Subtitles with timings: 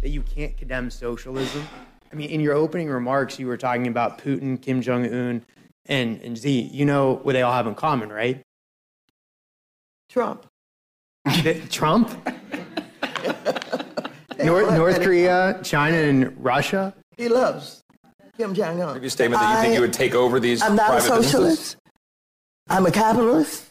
[0.00, 1.66] That you can't condemn socialism.
[2.12, 5.44] I mean, in your opening remarks, you were talking about Putin, Kim Jong un,
[5.86, 6.62] and, and Xi.
[6.62, 8.40] You know what they all have in common, right?
[10.08, 10.46] Trump.
[11.70, 12.10] Trump?
[14.42, 16.94] North, North Korea, China, and Russia?
[17.16, 17.82] He loves
[18.36, 18.94] Kim Jong Un.
[18.94, 21.02] Maybe a statement that you think you would take over these I'm not a private
[21.02, 21.32] socialist.
[21.32, 21.76] businesses?
[22.70, 23.67] I'm a capitalist.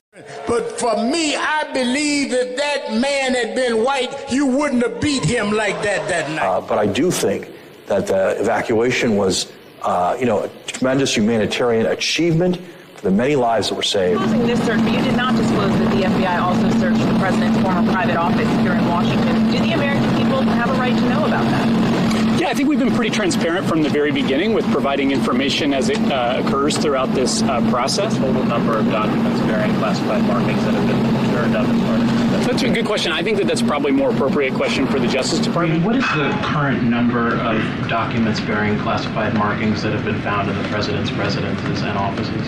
[0.47, 5.23] But for me, I believe that that man had been white, you wouldn't have beat
[5.23, 6.45] him like that that night.
[6.45, 7.49] Uh, but I do think
[7.85, 9.51] that the evacuation was,
[9.83, 12.57] uh, you know, a tremendous humanitarian achievement
[12.95, 14.19] for the many lives that were saved.
[14.19, 17.59] Closing this search, but you did not disclose that the FBI also searched the president's
[17.61, 19.51] former private office here in Washington.
[19.51, 21.76] Do the American people have a right to know about that?
[22.47, 25.89] Yeah, I think we've been pretty transparent from the very beginning with providing information as
[25.89, 28.15] it uh, occurs throughout this uh, process.
[28.17, 32.31] Total number of documents bearing classified markings that have been turned up as part of
[32.31, 32.47] this.
[32.47, 33.11] That's a good question.
[33.11, 35.83] I think that that's probably a more appropriate question for the Justice Department.
[35.83, 40.57] What is the current number of documents bearing classified markings that have been found in
[40.63, 42.47] the president's residences and offices?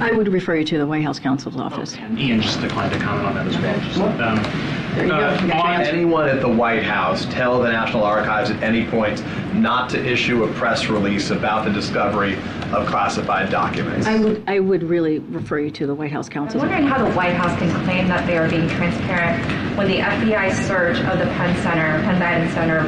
[0.00, 1.96] I would refer you to the White House counsel's office.
[1.96, 3.80] And Ian just declined to comment on that as well.
[3.80, 5.16] Just, um, There you go.
[5.16, 5.92] uh, You got your answer.
[5.92, 9.22] anyone at the White House tell the National Archives at any point
[9.54, 12.34] not to issue a press release about the discovery
[12.72, 14.06] of classified documents?
[14.06, 17.02] I would, I would really refer you to the White House I'm counsel's wondering how
[17.04, 19.44] the White House can claim that they are being transparent
[19.76, 22.80] when the FBI search of the Penn Center, Penn Biden Center,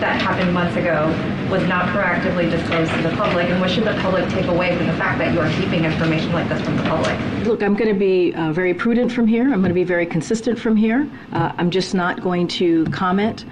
[0.00, 1.06] that happened months ago,
[1.50, 3.48] was not proactively disclosed to the public.
[3.48, 6.32] And what should the public take away from the fact that you are keeping information
[6.32, 7.18] like this from the public?
[7.46, 9.44] Look, I'm going to be uh, very prudent from here.
[9.44, 11.08] I'm going to be very consistent from here.
[11.32, 13.44] Uh, I'm just not going to comment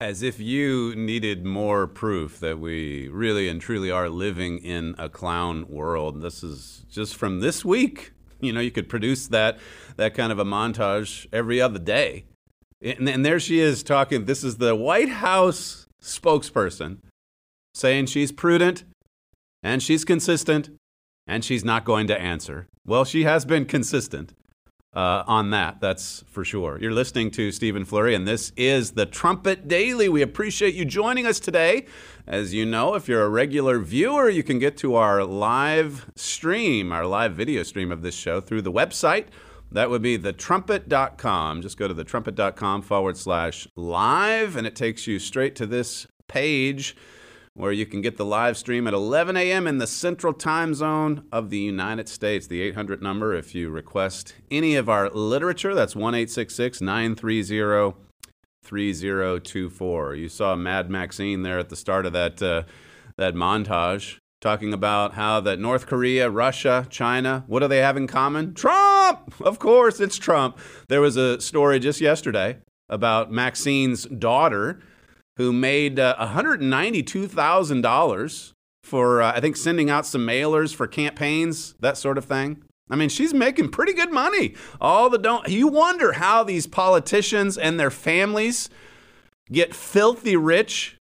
[0.00, 5.08] As if you needed more proof that we really and truly are living in a
[5.08, 6.22] clown world.
[6.22, 8.12] This is just from this week.
[8.40, 9.58] You know, you could produce that
[9.96, 12.24] that kind of a montage every other day.
[12.82, 14.24] And, and there she is talking.
[14.24, 16.98] This is the White House spokesperson
[17.74, 18.84] saying she's prudent
[19.62, 20.70] and she's consistent
[21.26, 22.66] and she's not going to answer.
[22.86, 24.32] Well, she has been consistent
[24.92, 26.76] uh, on that, that's for sure.
[26.80, 30.08] You're listening to Stephen Flurry, and this is the Trumpet Daily.
[30.08, 31.86] We appreciate you joining us today.
[32.26, 36.90] As you know, if you're a regular viewer, you can get to our live stream,
[36.90, 39.26] our live video stream of this show through the website.
[39.72, 41.62] That would be thetrumpet.com.
[41.62, 46.96] Just go to thetrumpet.com forward slash live, and it takes you straight to this page
[47.54, 49.66] where you can get the live stream at 11 a.m.
[49.66, 52.46] in the central time zone of the United States.
[52.46, 57.94] The 800 number, if you request any of our literature, that's 1 930
[58.62, 60.14] 3024.
[60.14, 62.62] You saw Mad Maxine there at the start of that, uh,
[63.16, 68.06] that montage talking about how that North Korea, Russia, China, what do they have in
[68.06, 68.54] common?
[68.54, 69.34] Trump!
[69.40, 70.58] Of course, it's Trump.
[70.88, 72.58] There was a story just yesterday
[72.88, 74.80] about Maxine's daughter
[75.36, 78.52] who made uh, $192,000
[78.82, 82.62] for, uh, I think, sending out some mailers for campaigns, that sort of thing.
[82.90, 84.54] I mean, she's making pretty good money.
[84.80, 85.48] All the don't.
[85.48, 88.68] You wonder how these politicians and their families
[89.52, 90.96] get filthy rich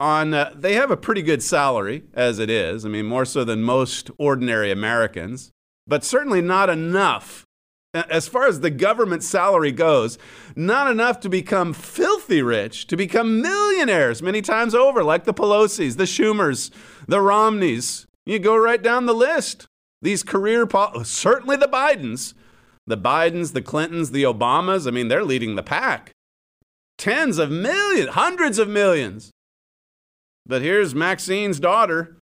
[0.00, 0.34] on.
[0.34, 2.84] Uh, they have a pretty good salary as it is.
[2.84, 5.50] I mean, more so than most ordinary Americans,
[5.86, 7.46] but certainly not enough
[7.94, 10.18] as far as the government salary goes,
[10.54, 15.96] not enough to become filthy rich, to become millionaires many times over, like the Pelosi's,
[15.96, 16.70] the Schumers,
[17.06, 18.06] the Romneys.
[18.26, 19.66] You go right down the list.
[20.02, 22.34] These career, pol- certainly the Bidens,
[22.86, 26.12] the Bidens, the Clintons, the Obamas, I mean, they're leading the pack.
[26.98, 29.30] Tens of millions, hundreds of millions.
[30.48, 32.16] But here's Maxine's daughter.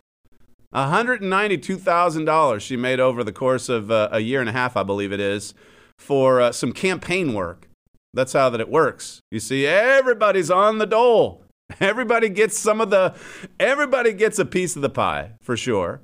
[0.75, 5.12] $192,000 she made over the course of uh, a year and a half, I believe
[5.12, 5.55] it is,
[5.96, 7.69] for uh, some campaign work.
[8.12, 9.20] That's how that it works.
[9.31, 11.44] You see, everybody's on the dole.
[11.81, 13.14] Everybody gets some of the,
[13.58, 16.00] everybody gets a piece of the pie for sure.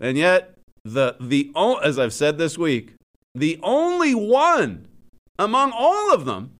[0.00, 1.52] And yet, the the
[1.82, 2.94] as I've said this week,
[3.36, 4.88] the only one
[5.38, 6.58] among all of them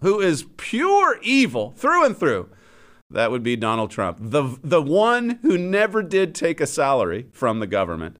[0.00, 2.48] who is pure evil through and through
[3.10, 7.60] that would be Donald Trump, the, the one who never did take a salary from
[7.60, 8.18] the government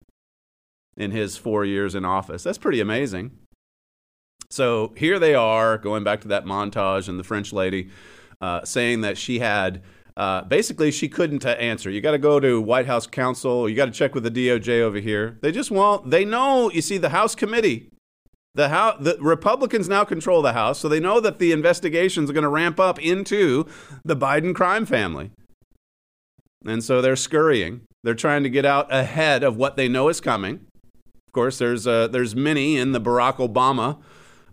[0.96, 2.42] in his four years in office.
[2.42, 3.32] That's pretty amazing.
[4.48, 7.90] So here they are, going back to that montage and the French lady
[8.40, 9.82] uh, saying that she had.
[10.16, 11.90] Uh, basically, she couldn't answer.
[11.90, 13.68] You got to go to White House counsel.
[13.68, 15.38] You got to check with the DOJ over here.
[15.42, 16.10] They just won't.
[16.10, 16.70] They know.
[16.70, 17.90] You see, the House committee,
[18.56, 22.32] the House, the Republicans now control the House, so they know that the investigations are
[22.32, 23.66] going to ramp up into
[24.04, 25.30] the Biden crime family,
[26.66, 27.82] and so they're scurrying.
[28.02, 30.66] They're trying to get out ahead of what they know is coming.
[31.26, 33.98] Of course, there's uh, there's many in the Barack Obama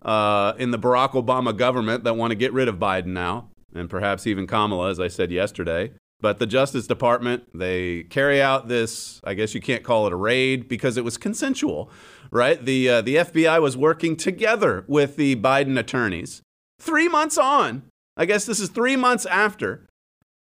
[0.01, 3.89] uh, in the Barack Obama government that want to get rid of Biden now, and
[3.89, 5.91] perhaps even Kamala, as I said yesterday.
[6.19, 10.15] But the Justice Department, they carry out this, I guess you can't call it a
[10.15, 11.91] raid because it was consensual,
[12.33, 12.65] right?
[12.65, 16.41] The, uh, the FBI was working together with the Biden attorneys.
[16.79, 17.83] Three months on,
[18.17, 19.85] I guess this is three months after,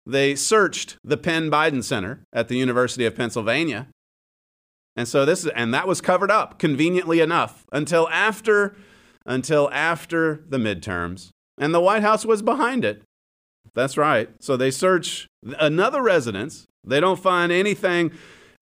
[0.06, 3.88] they searched the Penn Biden Center at the University of Pennsylvania.
[4.96, 8.76] And so this and that was covered up conveniently enough until after
[9.24, 11.30] until after the midterms.
[11.58, 13.02] And the White House was behind it.
[13.74, 14.30] That's right.
[14.40, 15.28] So they search
[15.58, 16.66] another residence.
[16.84, 18.12] They don't find anything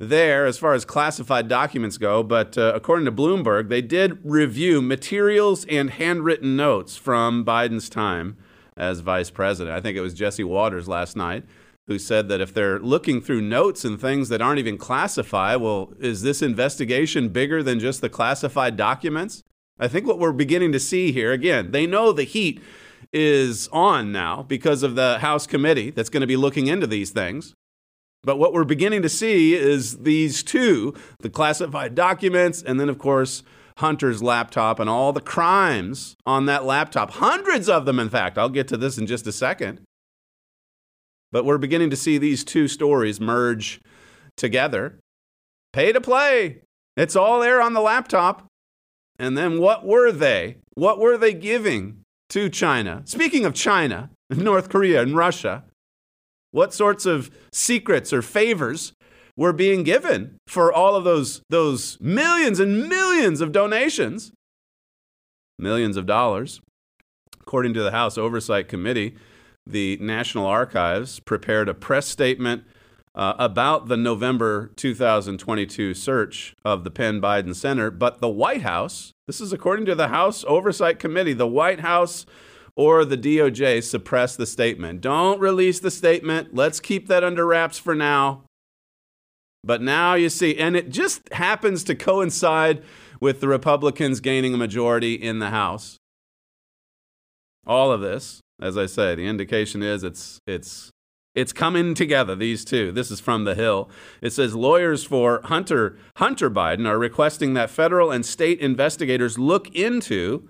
[0.00, 4.80] there as far as classified documents go, but uh, according to Bloomberg, they did review
[4.80, 8.36] materials and handwritten notes from Biden's time
[8.76, 9.76] as vice president.
[9.76, 11.44] I think it was Jesse Watters last night
[11.88, 15.94] who said that if they're looking through notes and things that aren't even classified, well,
[15.98, 19.42] is this investigation bigger than just the classified documents?
[19.80, 22.60] I think what we're beginning to see here, again, they know the heat
[23.10, 27.10] is on now because of the House committee that's going to be looking into these
[27.10, 27.54] things.
[28.24, 32.98] But what we're beginning to see is these two the classified documents, and then, of
[32.98, 33.42] course,
[33.78, 37.12] Hunter's laptop and all the crimes on that laptop.
[37.12, 38.36] Hundreds of them, in fact.
[38.36, 39.80] I'll get to this in just a second.
[41.30, 43.80] But we're beginning to see these two stories merge
[44.36, 44.98] together.
[45.72, 46.62] Pay to play.
[46.96, 48.46] It's all there on the laptop.
[49.18, 50.56] And then what were they?
[50.74, 53.02] What were they giving to China?
[53.04, 55.64] Speaking of China, North Korea, and Russia,
[56.58, 58.92] what sorts of secrets or favors
[59.36, 64.32] were being given for all of those, those millions and millions of donations?
[65.56, 66.60] Millions of dollars.
[67.40, 69.14] According to the House Oversight Committee,
[69.64, 72.64] the National Archives prepared a press statement
[73.14, 79.12] uh, about the November 2022 search of the Penn Biden Center, but the White House,
[79.28, 82.26] this is according to the House Oversight Committee, the White House
[82.78, 85.00] or the DOJ suppress the statement.
[85.00, 86.54] Don't release the statement.
[86.54, 88.44] Let's keep that under wraps for now.
[89.64, 92.84] But now you see, and it just happens to coincide
[93.20, 95.96] with the Republicans gaining a majority in the House.
[97.66, 100.90] All of this, as I say, the indication is it's it's
[101.34, 102.92] it's coming together, these two.
[102.92, 103.90] This is from The Hill.
[104.22, 109.68] It says lawyers for Hunter, Hunter Biden are requesting that federal and state investigators look
[109.74, 110.48] into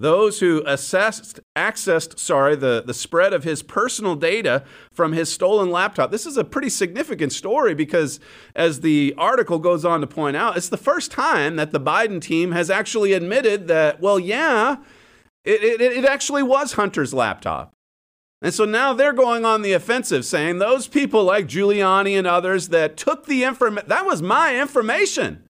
[0.00, 5.70] those who assessed, accessed sorry, the, the spread of his personal data from his stolen
[5.70, 6.10] laptop.
[6.10, 8.18] This is a pretty significant story because,
[8.56, 12.20] as the article goes on to point out, it's the first time that the Biden
[12.20, 14.76] team has actually admitted that, well, yeah,
[15.44, 17.72] it, it, it actually was Hunter's laptop.
[18.40, 22.68] And so now they're going on the offensive, saying those people like Giuliani and others
[22.68, 25.44] that took the information, that was my information.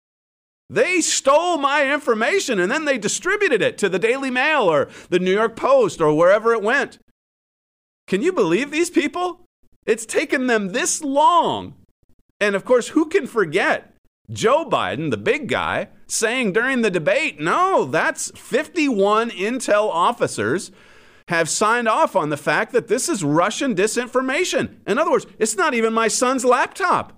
[0.70, 5.18] They stole my information and then they distributed it to the Daily Mail or the
[5.18, 6.98] New York Post or wherever it went.
[8.06, 9.46] Can you believe these people?
[9.86, 11.74] It's taken them this long.
[12.40, 13.94] And of course, who can forget
[14.30, 20.70] Joe Biden, the big guy, saying during the debate, no, that's 51 intel officers
[21.28, 24.76] have signed off on the fact that this is Russian disinformation.
[24.86, 27.12] In other words, it's not even my son's laptop.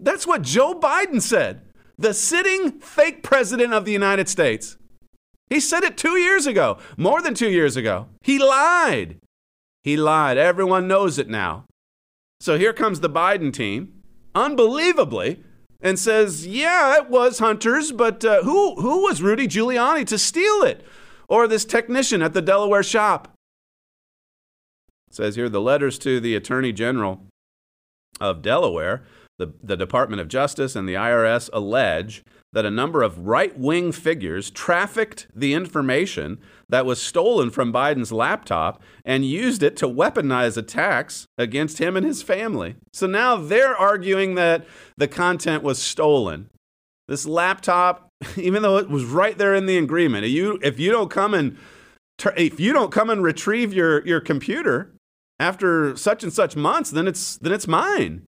[0.00, 1.62] That's what Joe Biden said,
[1.98, 4.76] the sitting fake president of the United States.
[5.48, 8.08] He said it two years ago, more than two years ago.
[8.22, 9.18] He lied.
[9.84, 10.36] He lied.
[10.36, 11.64] Everyone knows it now.
[12.40, 14.02] So here comes the Biden team,
[14.34, 15.42] unbelievably,
[15.80, 20.62] and says, "Yeah, it was Hunter's, but uh, who who was Rudy Giuliani to steal
[20.62, 20.84] it,
[21.28, 23.32] or this technician at the Delaware shop?"
[25.08, 27.22] It says here the letters to the Attorney General
[28.20, 29.04] of Delaware,
[29.38, 33.92] the, the Department of Justice, and the IRS allege that a number of right wing
[33.92, 36.38] figures trafficked the information
[36.68, 42.06] that was stolen from Biden's laptop and used it to weaponize attacks against him and
[42.06, 42.76] his family.
[42.94, 44.66] So now they're arguing that
[44.96, 46.48] the content was stolen.
[47.08, 51.10] This laptop, even though it was right there in the agreement, you, if you don't
[51.10, 51.58] come and
[52.36, 54.94] if you don't come and retrieve your, your computer
[55.38, 58.22] after such and such months, then it's then it's mine.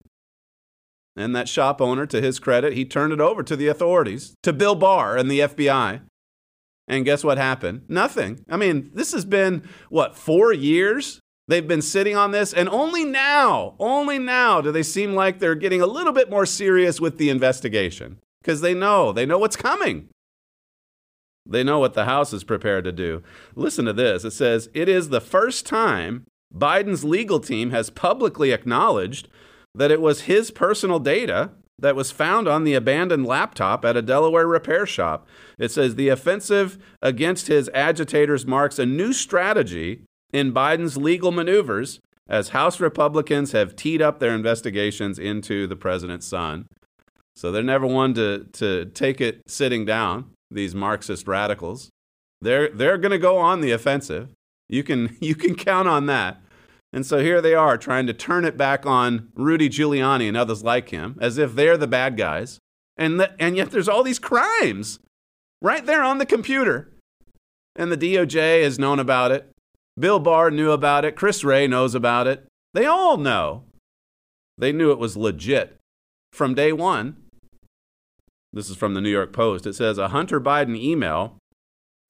[1.19, 4.53] And that shop owner, to his credit, he turned it over to the authorities, to
[4.53, 6.01] Bill Barr and the FBI.
[6.87, 7.83] And guess what happened?
[7.89, 8.45] Nothing.
[8.49, 13.07] I mean, this has been, what, four years They've been sitting on this, and only
[13.07, 17.17] now, only now do they seem like they're getting a little bit more serious with
[17.17, 20.09] the investigation because they know, they know what's coming.
[21.47, 23.23] They know what the House is prepared to do.
[23.55, 24.25] Listen to this.
[24.25, 29.29] It says, It is the first time Biden's legal team has publicly acknowledged
[29.75, 34.03] that it was his personal data that was found on the abandoned laptop at a
[34.03, 35.27] Delaware repair shop.
[35.59, 42.01] It says the offensive against his agitators marks a new strategy in Biden's legal maneuvers
[42.29, 46.67] as House Republicans have teed up their investigations into the president's son.
[47.35, 51.89] So they're never one to, to take it sitting down, these Marxist radicals.
[52.41, 54.31] They're, they're going to go on the offensive.
[54.69, 56.43] You can, you can count on that.
[56.93, 60.65] And so here they are trying to turn it back on Rudy Giuliani and others
[60.65, 62.59] like him as if they're the bad guys.
[62.97, 64.99] And, and yet there's all these crimes
[65.61, 66.93] right there on the computer.
[67.77, 69.51] And the DOJ has known about it.
[69.99, 71.17] Bill Barr knew about it.
[71.17, 72.47] Chris Wray knows about it.
[72.75, 73.65] They all know.
[74.57, 75.77] They knew it was legit
[76.33, 77.17] from day one.
[78.53, 79.67] This is from the New York Post.
[79.67, 81.37] It says a Hunter Biden email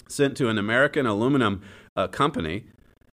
[0.09, 1.63] sent to an American aluminum
[1.97, 2.67] uh, company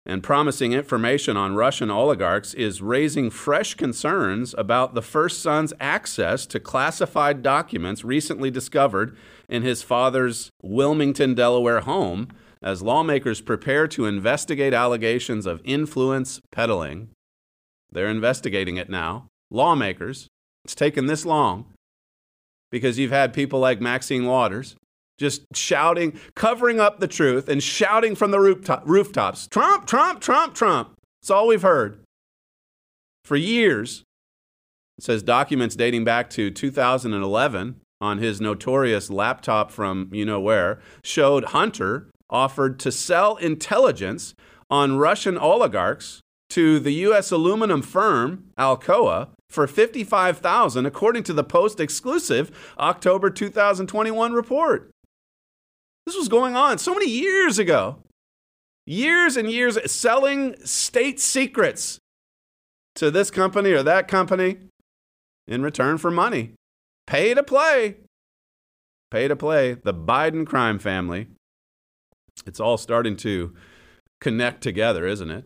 [0.09, 6.47] and promising information on Russian oligarchs is raising fresh concerns about the first son's access
[6.47, 9.15] to classified documents recently discovered
[9.51, 12.29] in his father's Wilmington, Delaware home
[12.63, 17.11] as lawmakers prepare to investigate allegations of influence peddling.
[17.93, 19.27] They're investigating it now.
[19.51, 20.27] Lawmakers.
[20.65, 21.67] It's taken this long
[22.71, 24.75] because you've had people like Maxine Waters
[25.19, 30.55] just shouting, covering up the truth and shouting from the rooftop, rooftops Trump, Trump, Trump,
[30.55, 30.95] Trump.
[31.21, 32.01] It's all we've heard
[33.25, 34.05] for years.
[34.97, 40.81] It says documents dating back to 2011 on his notorious laptop from you know where
[41.03, 44.35] showed Hunter offered to sell intelligence
[44.71, 46.21] on Russian oligarchs
[46.51, 47.31] to the U.S.
[47.31, 54.91] aluminum firm Alcoa for 55,000 according to the Post exclusive October 2021 report.
[56.09, 57.99] This was going on so many years ago.
[58.87, 61.99] Years and years selling state secrets
[62.95, 64.57] to this company or that company
[65.47, 66.55] in return for money.
[67.07, 67.97] Pay to play.
[69.11, 69.75] Pay to play.
[69.75, 71.27] The Biden crime family.
[72.47, 73.55] It's all starting to
[74.19, 75.45] connect together, isn't it?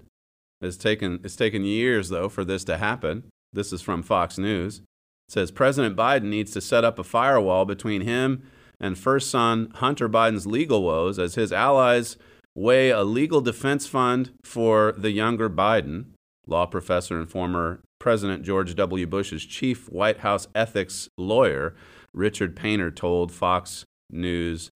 [0.61, 3.25] It's taken, it's taken years, though, for this to happen.
[3.53, 4.79] This is from Fox News.
[4.79, 8.45] It says President Biden needs to set up a firewall between him
[8.83, 12.19] and first son Hunter Biden's legal woes as his allies
[12.55, 16.07] weigh a legal defense fund for the younger Biden.
[16.47, 19.07] Law professor and former President George W.
[19.07, 21.75] Bush's chief White House ethics lawyer,
[22.13, 24.73] Richard Painter, told Fox News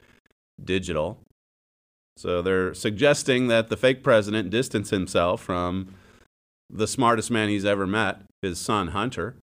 [0.62, 1.20] Digital.
[2.16, 5.94] So they're suggesting that the fake president distance himself from
[6.70, 9.36] the smartest man he's ever met, his son Hunter.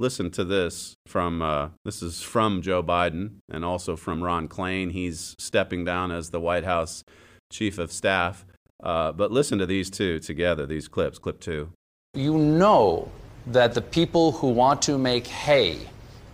[0.00, 4.92] Listen to this from uh, this is from Joe Biden and also from Ron Klain.
[4.92, 7.02] He's stepping down as the White House
[7.50, 8.46] chief of staff.
[8.80, 11.18] Uh, but listen to these two together, these clips.
[11.18, 11.72] Clip two.
[12.14, 13.10] You know
[13.48, 15.80] that the people who want to make hay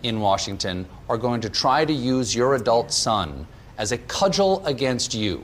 [0.03, 3.47] in Washington are going to try to use your adult son
[3.79, 5.43] as a cudgel against you.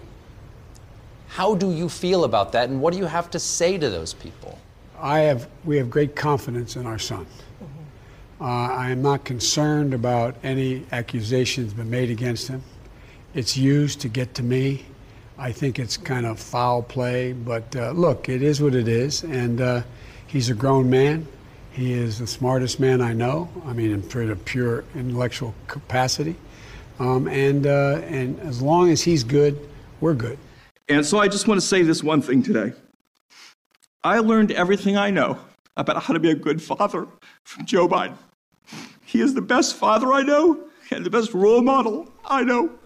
[1.27, 4.13] How do you feel about that, and what do you have to say to those
[4.13, 4.59] people?
[4.99, 7.25] I have, we have great confidence in our son.
[8.41, 12.63] Uh, I am not concerned about any accusations been made against him.
[13.35, 14.83] It's used to get to me.
[15.37, 19.23] I think it's kind of foul play, but uh, look, it is what it is,
[19.23, 19.83] and uh,
[20.25, 21.27] he's a grown man.
[21.71, 23.47] He is the smartest man I know.
[23.63, 26.35] I mean, in pure intellectual capacity,
[26.97, 29.69] um, and uh, and as long as he's good,
[29.99, 30.39] we're good.
[30.89, 32.73] And so I just want to say this one thing today.
[34.03, 35.37] I learned everything I know
[35.77, 37.07] about how to be a good father
[37.43, 38.17] from Joe Biden.
[39.11, 42.79] He is the best father I know and the best role model I know.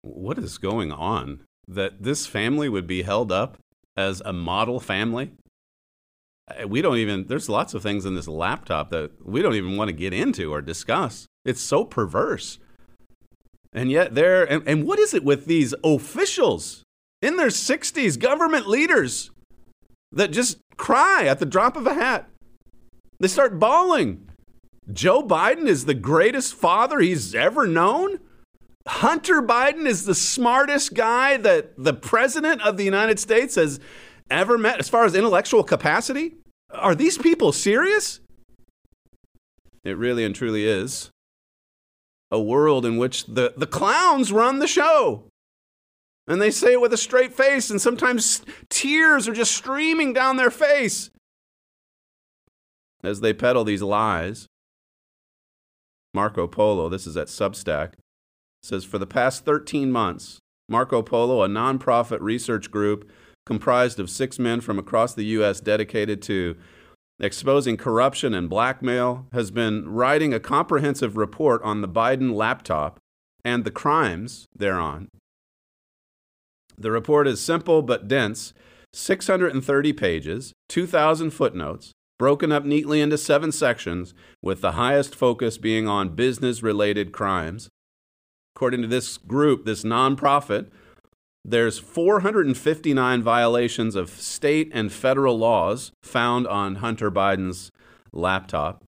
[0.00, 1.44] What is going on?
[1.68, 3.56] That this family would be held up
[3.96, 5.30] as a model family?
[6.50, 9.76] Uh, we don't even, there's lots of things in this laptop that we don't even
[9.76, 11.26] want to get into or discuss.
[11.44, 12.58] It's so perverse.
[13.72, 16.82] And yet, there, and, and what is it with these officials
[17.22, 19.30] in their 60s, government leaders
[20.10, 22.28] that just cry at the drop of a hat?
[23.20, 24.28] They start bawling.
[24.92, 28.18] Joe Biden is the greatest father he's ever known.
[28.86, 33.78] Hunter Biden is the smartest guy that the president of the United States has
[34.30, 36.34] ever met as far as intellectual capacity.
[36.72, 38.20] Are these people serious?
[39.84, 41.10] It really and truly is
[42.30, 45.28] a world in which the, the clowns run the show.
[46.26, 50.36] And they say it with a straight face, and sometimes tears are just streaming down
[50.36, 51.10] their face
[53.02, 54.46] as they peddle these lies.
[56.14, 57.94] Marco Polo, this is at Substack,
[58.62, 60.38] says for the past 13 months,
[60.68, 63.10] Marco Polo, a nonprofit research group
[63.44, 65.60] comprised of six men from across the U.S.
[65.60, 66.56] dedicated to
[67.18, 72.98] exposing corruption and blackmail, has been writing a comprehensive report on the Biden laptop
[73.44, 75.08] and the crimes thereon.
[76.76, 78.52] The report is simple but dense
[78.92, 81.92] 630 pages, 2,000 footnotes,
[82.22, 87.68] broken up neatly into seven sections, with the highest focus being on business related crimes.
[88.54, 90.68] According to this group, this nonprofit,
[91.44, 97.72] there's 459 violations of state and federal laws found on Hunter Biden's
[98.12, 98.84] laptop.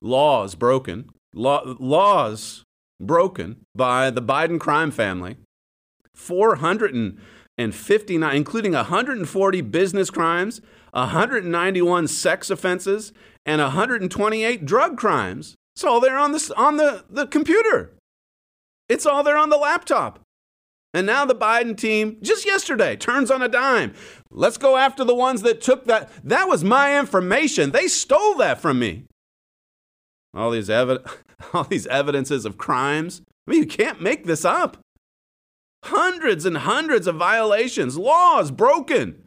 [0.00, 2.64] Laws broken, law, laws
[2.98, 5.36] broken by the Biden crime family.
[6.14, 13.12] 459, including 140 business crimes, 191 sex offenses,
[13.44, 15.54] and 128 drug crimes.
[15.74, 17.92] It's all there on the, on the, the computer.
[18.88, 20.20] It's all there on the laptop.
[20.94, 23.94] And now the Biden team, just yesterday, turns on a dime.
[24.30, 26.10] Let's go after the ones that took that.
[26.24, 27.70] That was my information.
[27.70, 29.04] They stole that from me.
[30.34, 31.06] All these, evi-
[31.52, 33.22] all these evidences of crimes.
[33.46, 34.78] I mean, you can't make this up.
[35.84, 39.22] Hundreds and hundreds of violations, laws broken.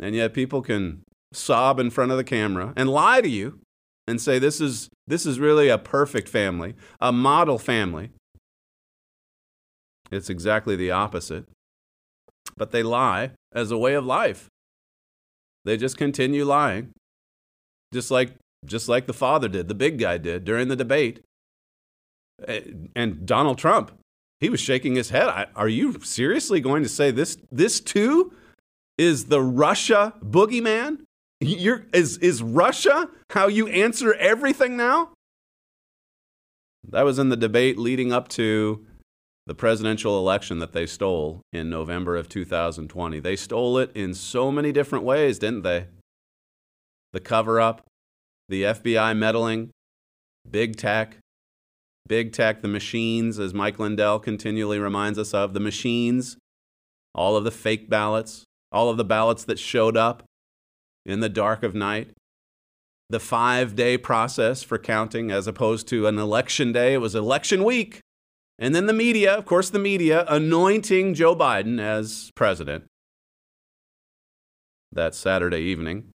[0.00, 3.60] And yet people can sob in front of the camera and lie to you
[4.06, 8.10] and say this is this is really a perfect family, a model family.
[10.10, 11.46] It's exactly the opposite.
[12.56, 14.48] But they lie as a way of life.
[15.64, 16.90] They just continue lying.
[17.92, 18.34] Just like
[18.64, 21.20] just like the father did, the big guy did during the debate.
[22.96, 23.92] And Donald Trump,
[24.40, 25.48] he was shaking his head.
[25.54, 28.32] Are you seriously going to say this this too
[28.98, 31.04] is the Russia boogeyman?
[31.40, 35.10] You're, is, is Russia how you answer everything now?
[36.88, 38.86] That was in the debate leading up to
[39.46, 43.20] the presidential election that they stole in November of 2020.
[43.20, 45.86] They stole it in so many different ways, didn't they?
[47.12, 47.86] The cover up,
[48.48, 49.70] the FBI meddling,
[50.50, 51.18] big tech,
[52.06, 56.36] big tech, the machines, as Mike Lindell continually reminds us of, the machines,
[57.14, 60.24] all of the fake ballots, all of the ballots that showed up
[61.06, 62.10] in the dark of night.
[63.08, 66.94] The five day process for counting as opposed to an election day.
[66.94, 68.00] It was election week.
[68.58, 72.84] And then the media, of course, the media anointing Joe Biden as president
[74.90, 76.10] that Saturday evening.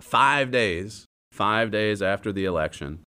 [0.00, 3.00] Five days, five days after the election.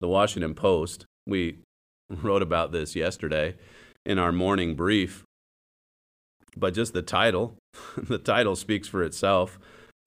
[0.00, 1.58] The Washington Post, we
[2.10, 3.56] wrote about this yesterday
[4.06, 5.25] in our morning brief
[6.56, 7.56] but just the title,
[7.96, 9.58] the title speaks for itself.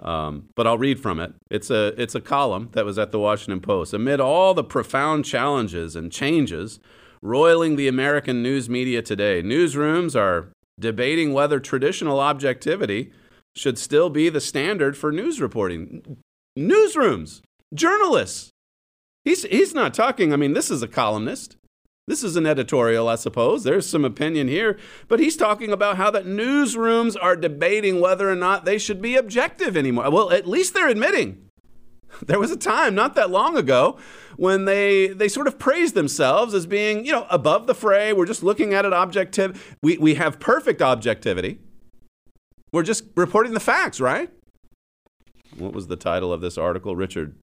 [0.01, 1.33] Um, but I'll read from it.
[1.51, 3.93] It's a, it's a column that was at the Washington Post.
[3.93, 6.79] Amid all the profound challenges and changes
[7.21, 13.12] roiling the American news media today, newsrooms are debating whether traditional objectivity
[13.55, 16.17] should still be the standard for news reporting.
[16.57, 17.41] Newsrooms,
[17.73, 18.51] journalists.
[19.25, 21.57] He's, he's not talking, I mean, this is a columnist.
[22.10, 23.63] This is an editorial, I suppose.
[23.63, 24.80] There's some opinion here.
[25.08, 29.15] But he's talking about how that newsrooms are debating whether or not they should be
[29.15, 30.10] objective anymore.
[30.10, 31.45] Well, at least they're admitting.
[32.26, 34.00] There was a time not that long ago
[34.36, 38.12] when they, they sort of praised themselves as being, you know, above the fray.
[38.12, 39.78] We're just looking at it objective.
[39.84, 41.60] We, we have perfect objectivity.
[42.74, 44.32] We're just reporting the facts, right?
[45.56, 46.95] What was the title of this article?
[46.95, 47.36] Richard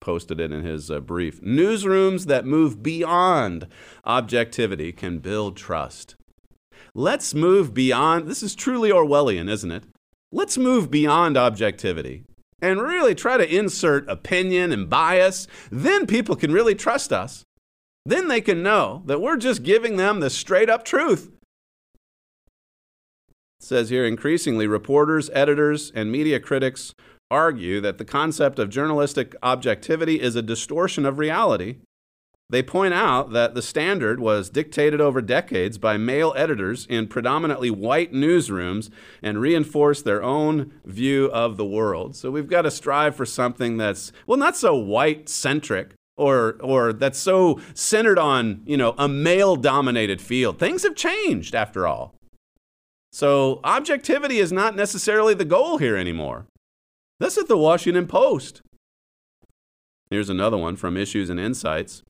[0.00, 1.40] posted it in his uh, brief.
[1.40, 3.66] Newsrooms that move beyond
[4.04, 6.16] objectivity can build trust.
[6.94, 9.84] Let's move beyond, this is truly Orwellian, isn't it?
[10.32, 12.24] Let's move beyond objectivity
[12.60, 15.46] and really try to insert opinion and bias.
[15.70, 17.44] Then people can really trust us.
[18.04, 21.30] Then they can know that we're just giving them the straight up truth.
[23.60, 26.94] It says here increasingly, reporters, editors, and media critics
[27.30, 31.76] argue that the concept of journalistic objectivity is a distortion of reality.
[32.48, 37.70] They point out that the standard was dictated over decades by male editors in predominantly
[37.70, 38.88] white newsrooms
[39.20, 42.14] and reinforced their own view of the world.
[42.14, 46.92] So we've got to strive for something that's, well, not so white centric or, or
[46.92, 50.60] that's so centered on, you know, a male dominated field.
[50.60, 52.14] Things have changed after all.
[53.10, 56.46] So objectivity is not necessarily the goal here anymore.
[57.18, 58.62] That's at the Washington Post.
[60.10, 62.02] Here's another one from Issues and Insights,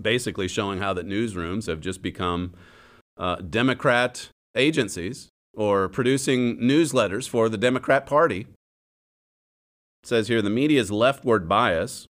[0.00, 2.54] basically showing how that newsrooms have just become
[3.16, 8.46] uh, Democrat agencies or producing newsletters for the Democrat Party.
[10.02, 12.06] It says here the media's leftward bias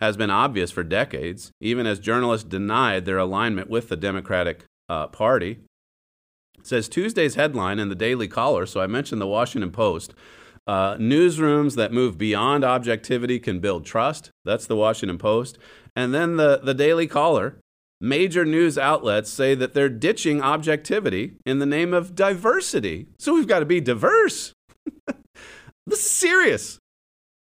[0.00, 5.06] has been obvious for decades, even as journalists denied their alignment with the Democratic uh,
[5.08, 5.60] Party.
[6.58, 10.14] It says Tuesday's headline in the Daily Caller, so I mentioned the Washington Post.
[10.66, 14.30] Uh, newsrooms that move beyond objectivity can build trust.
[14.44, 15.58] That's the Washington Post.
[15.96, 17.58] And then the, the Daily Caller.
[18.00, 23.06] Major news outlets say that they're ditching objectivity in the name of diversity.
[23.20, 24.52] So we've got to be diverse.
[25.86, 26.78] this is serious.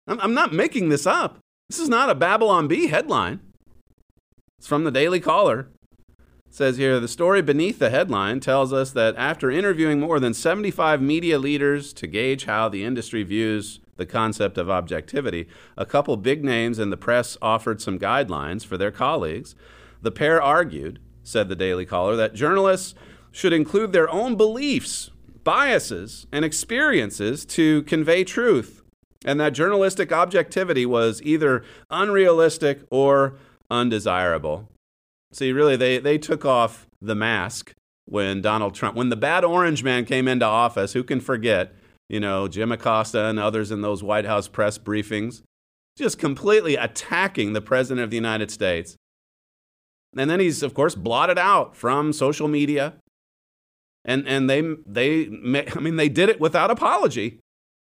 [0.07, 1.37] I'm, I'm not making this up.
[1.69, 3.39] This is not a Babylon Bee headline.
[4.57, 5.69] It's from the Daily Caller.
[6.49, 11.01] Says here the story beneath the headline tells us that after interviewing more than 75
[11.01, 16.43] media leaders to gauge how the industry views the concept of objectivity, a couple big
[16.43, 19.55] names in the press offered some guidelines for their colleagues.
[20.01, 22.95] The pair argued, said the Daily Caller, that journalists
[23.31, 25.11] should include their own beliefs,
[25.43, 28.83] biases, and experiences to convey truth,
[29.25, 33.37] and that journalistic objectivity was either unrealistic or
[33.69, 34.69] undesirable.
[35.31, 37.73] See, really, they, they took off the mask
[38.05, 40.93] when Donald Trump, when the bad orange man came into office.
[40.93, 41.73] Who can forget,
[42.09, 45.41] you know, Jim Acosta and others in those White House press briefings,
[45.97, 48.95] just completely attacking the President of the United States.
[50.15, 52.93] And then he's, of course, blotted out from social media.
[54.05, 55.25] And, and they, they,
[55.75, 57.39] I mean, they did it without apology.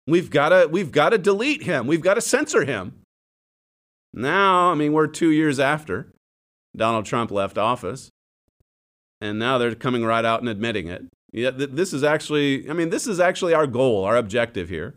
[0.07, 1.85] We've got to, we've got to delete him.
[1.85, 3.01] We've got to censor him.
[4.13, 6.11] Now, I mean, we're two years after
[6.77, 8.09] Donald Trump left office.
[9.19, 11.05] And now they're coming right out and admitting it.
[11.33, 14.95] Yeah, this is actually, I mean, this is actually our goal, our objective here.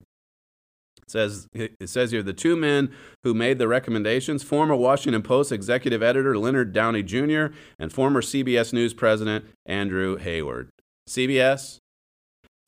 [1.02, 2.92] It says, it says here the two men
[3.24, 7.46] who made the recommendations former Washington Post executive editor Leonard Downie Jr.
[7.78, 10.68] and former CBS News president Andrew Heyward.
[11.08, 11.78] CBS,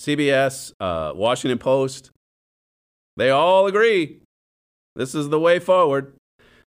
[0.01, 2.11] CBS, uh, Washington Post,
[3.16, 4.22] they all agree
[4.96, 6.14] this is the way forward.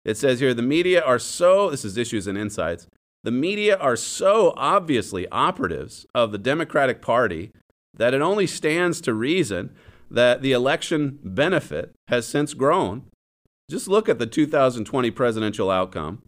[0.05, 2.87] It says here the media are so, this is issues and insights,
[3.23, 7.51] the media are so obviously operatives of the Democratic Party
[7.97, 9.75] that it only stands to reason
[10.11, 13.03] that the election benefit has since grown.
[13.69, 16.21] Just look at the 2020 presidential outcome,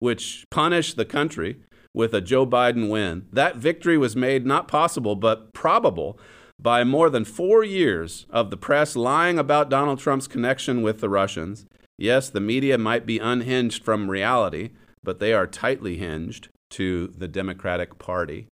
[0.00, 1.60] which punished the country
[1.94, 3.26] with a Joe Biden win.
[3.32, 6.18] That victory was made not possible, but probable
[6.60, 11.08] by more than four years of the press lying about Donald Trump's connection with the
[11.08, 11.66] Russians.
[11.96, 14.70] Yes, the media might be unhinged from reality,
[15.02, 18.48] but they are tightly hinged to the Democratic Party.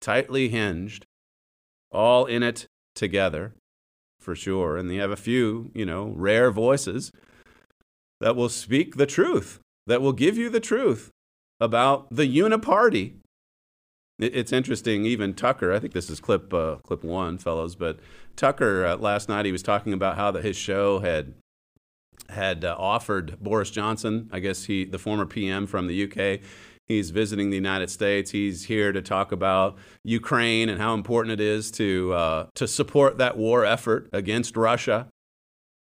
[0.00, 1.06] Tightly hinged,
[1.92, 3.54] all in it together,
[4.18, 4.76] for sure.
[4.76, 7.12] And they have a few, you know, rare voices
[8.20, 11.10] that will speak the truth, that will give you the truth
[11.60, 13.14] about the uniparty
[14.20, 15.06] it's interesting.
[15.06, 17.74] Even Tucker, I think this is clip uh, clip one, fellows.
[17.74, 17.98] But
[18.36, 21.34] Tucker uh, last night he was talking about how that his show had
[22.28, 26.40] had uh, offered Boris Johnson, I guess he the former PM from the UK.
[26.86, 28.32] He's visiting the United States.
[28.32, 33.18] He's here to talk about Ukraine and how important it is to uh, to support
[33.18, 35.06] that war effort against Russia.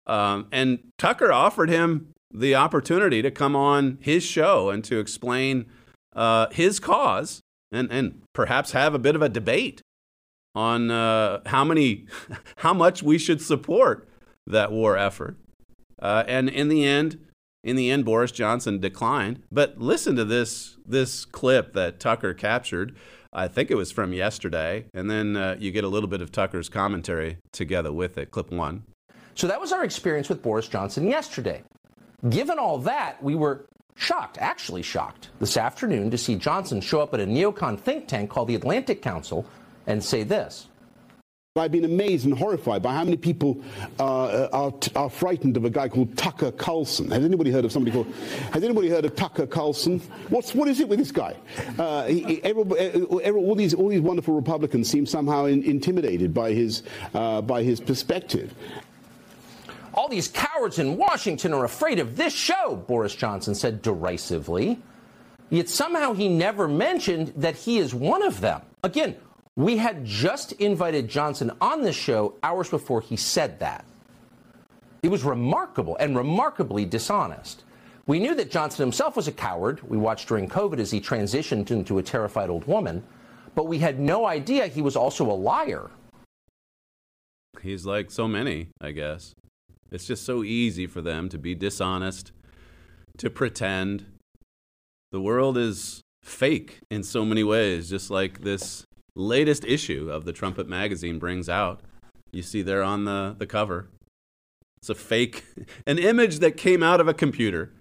[0.07, 5.67] Um, and Tucker offered him the opportunity to come on his show and to explain
[6.15, 7.41] uh, his cause
[7.73, 9.81] and, and perhaps have a bit of a debate
[10.55, 12.07] on uh, how many,
[12.57, 14.09] how much we should support
[14.47, 15.37] that war effort.
[16.05, 17.19] Uh, and in the end,
[17.65, 19.43] in the end, Boris Johnson declined.
[19.51, 22.95] But listen to this this clip that Tucker captured.
[23.33, 26.31] I think it was from yesterday, and then uh, you get a little bit of
[26.31, 28.31] Tucker's commentary together with it.
[28.31, 28.85] Clip one.
[29.35, 31.63] So that was our experience with Boris Johnson yesterday.
[32.29, 33.65] Given all that, we were
[33.97, 38.31] shocked, actually shocked, this afternoon to see Johnson show up at a neocon think tank
[38.31, 39.47] called the Atlantic Council
[39.87, 40.69] and say this.
[41.57, 43.63] I've been amazed and horrified by how many people
[44.01, 47.09] uh, are, are, frightened of a guy called Tucker Carlson.
[47.13, 48.13] Has anybody heard of somebody called?
[48.53, 50.01] Has anybody heard of Tucker Carlson?
[50.31, 51.37] What's what is it with this guy?
[51.79, 56.83] Uh, he, all these all these wonderful Republicans seem somehow in, intimidated by his
[57.15, 58.53] uh, by his perspective.
[59.95, 64.83] All these cowards in Washington are afraid of this show, Boris Johnson said derisively.
[65.51, 68.63] Yet somehow he never mentioned that he is one of them.
[68.83, 69.15] Again,
[69.57, 73.85] we had just invited Johnson on this show hours before he said that.
[75.03, 77.63] It was remarkable and remarkably dishonest.
[78.07, 79.81] We knew that Johnson himself was a coward.
[79.89, 83.05] We watched during COVID as he transitioned into a terrified old woman.
[83.55, 85.91] But we had no idea he was also a liar.
[87.63, 89.35] He's like so many, I guess.
[89.91, 92.33] It's just so easy for them to be dishonest,
[93.19, 94.07] to pretend.
[95.13, 98.85] The world is fake in so many ways, just like this
[99.17, 101.81] latest issue of the Trumpet magazine brings out.
[102.33, 103.89] You see there on the, the cover.
[104.79, 105.45] It's a fake,
[105.87, 107.73] an image that came out of a computer.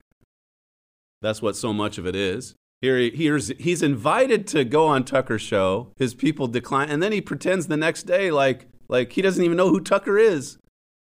[1.21, 2.55] That's what so much of it is.
[2.81, 5.91] Here he, here's, he's invited to go on Tucker's show.
[5.95, 9.57] His people decline, and then he pretends the next day like, like he doesn't even
[9.57, 10.57] know who Tucker is.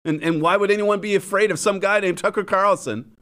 [0.04, 3.12] And, and why would anyone be afraid of some guy named Tucker Carlson?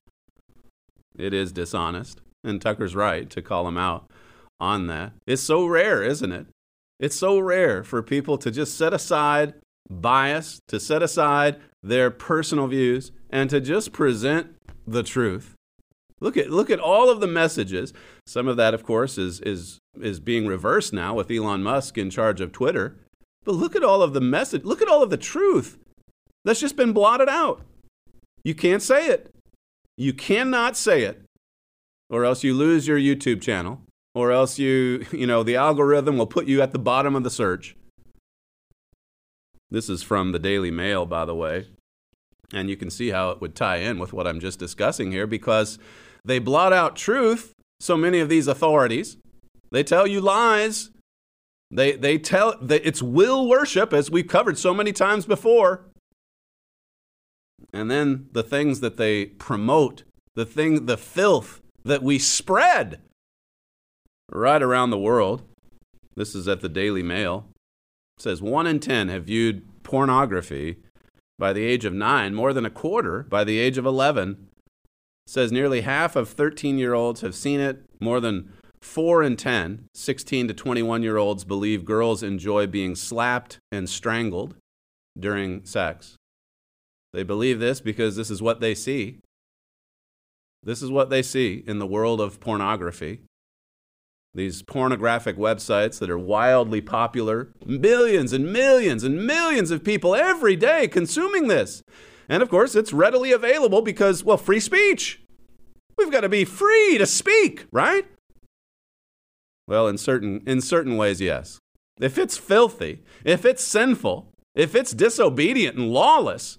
[1.19, 4.11] It is dishonest, and Tucker's right to call him out
[4.61, 5.12] on that.
[5.27, 6.47] It's so rare, isn't it?
[6.98, 9.54] It's so rare for people to just set aside
[9.90, 14.54] bias, to set aside their personal views, and to just present
[14.87, 15.54] the truth.
[16.20, 17.92] Look at look at all of the messages.
[18.26, 22.09] Some of that, of course, is is is being reversed now with Elon Musk in
[22.09, 22.96] charge of Twitter.
[23.44, 24.64] But look at all of the message.
[24.64, 25.78] Look at all of the truth
[26.44, 27.61] that's just been blotted out.
[28.44, 29.30] You can't say it.
[29.98, 31.22] You cannot say it,
[32.09, 33.82] or else you lose your YouTube channel,
[34.16, 37.31] or else you you know the algorithm will put you at the bottom of the
[37.31, 37.76] search.
[39.70, 41.68] This is from the Daily Mail, by the way.
[42.52, 45.26] And you can see how it would tie in with what I'm just discussing here
[45.26, 45.79] because
[46.24, 49.16] they blot out truth, so many of these authorities.
[49.72, 50.90] They tell you lies.
[51.72, 55.87] They, they tell that it's will worship, as we've covered so many times before.
[57.72, 60.05] And then the things that they promote,
[60.37, 63.00] the thing, the filth that we spread
[64.31, 65.43] right around the world.
[66.15, 67.47] This is at the Daily Mail.
[68.17, 70.77] It says one in ten have viewed pornography
[71.39, 74.49] by the age of nine, more than a quarter by the age of 11
[75.27, 77.83] says nearly half of 13 year olds have seen it.
[78.01, 83.59] More than 4 in 10, 16 to 21 year olds believe girls enjoy being slapped
[83.73, 84.55] and strangled
[85.19, 86.15] during sex.
[87.12, 89.19] They believe this because this is what they see.
[90.62, 93.21] This is what they see in the world of pornography.
[94.37, 100.57] These pornographic websites that are wildly popular, millions and millions and millions of people every
[100.57, 101.83] day consuming this.
[102.29, 105.22] And of course, it's readily available because, well, free speech.
[105.96, 108.05] We've got to be free to speak, right?
[109.66, 111.59] Well, in certain, in certain ways, yes.
[111.99, 116.59] If it's filthy, if it's sinful, if it's disobedient and lawless,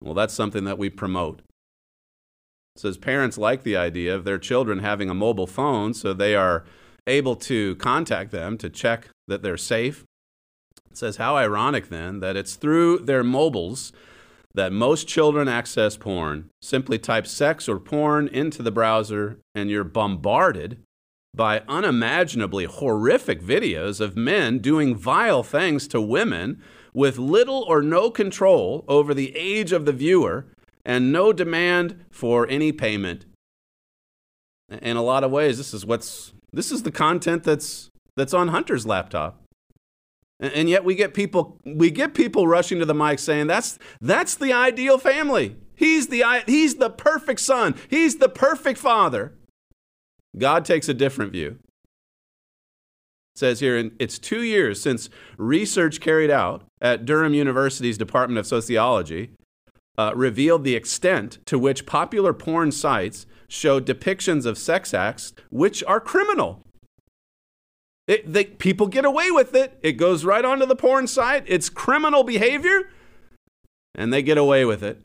[0.00, 1.42] well, that's something that we promote.
[2.76, 6.64] Says parents like the idea of their children having a mobile phone so they are
[7.06, 10.04] able to contact them to check that they're safe.
[10.90, 13.92] It says, how ironic then that it's through their mobiles
[14.54, 16.50] that most children access porn.
[16.62, 20.78] Simply type sex or porn into the browser, and you're bombarded
[21.34, 28.10] by unimaginably horrific videos of men doing vile things to women with little or no
[28.10, 30.46] control over the age of the viewer
[30.84, 33.26] and no demand for any payment.
[34.82, 38.48] In a lot of ways, this is what's this is the content that's that's on
[38.48, 39.40] Hunter's laptop.
[40.40, 44.34] And yet we get people we get people rushing to the mic saying that's that's
[44.34, 45.56] the ideal family.
[45.74, 47.74] He's the he's the perfect son.
[47.88, 49.34] He's the perfect father.
[50.36, 51.58] God takes a different view.
[53.34, 58.38] It says here and it's 2 years since research carried out at Durham University's Department
[58.38, 59.30] of Sociology
[59.96, 65.84] uh, revealed the extent to which popular porn sites show depictions of sex acts which
[65.84, 66.62] are criminal.
[68.06, 69.78] It, they, people get away with it.
[69.82, 71.44] It goes right onto the porn site.
[71.46, 72.90] It's criminal behavior,
[73.94, 75.00] and they get away with it.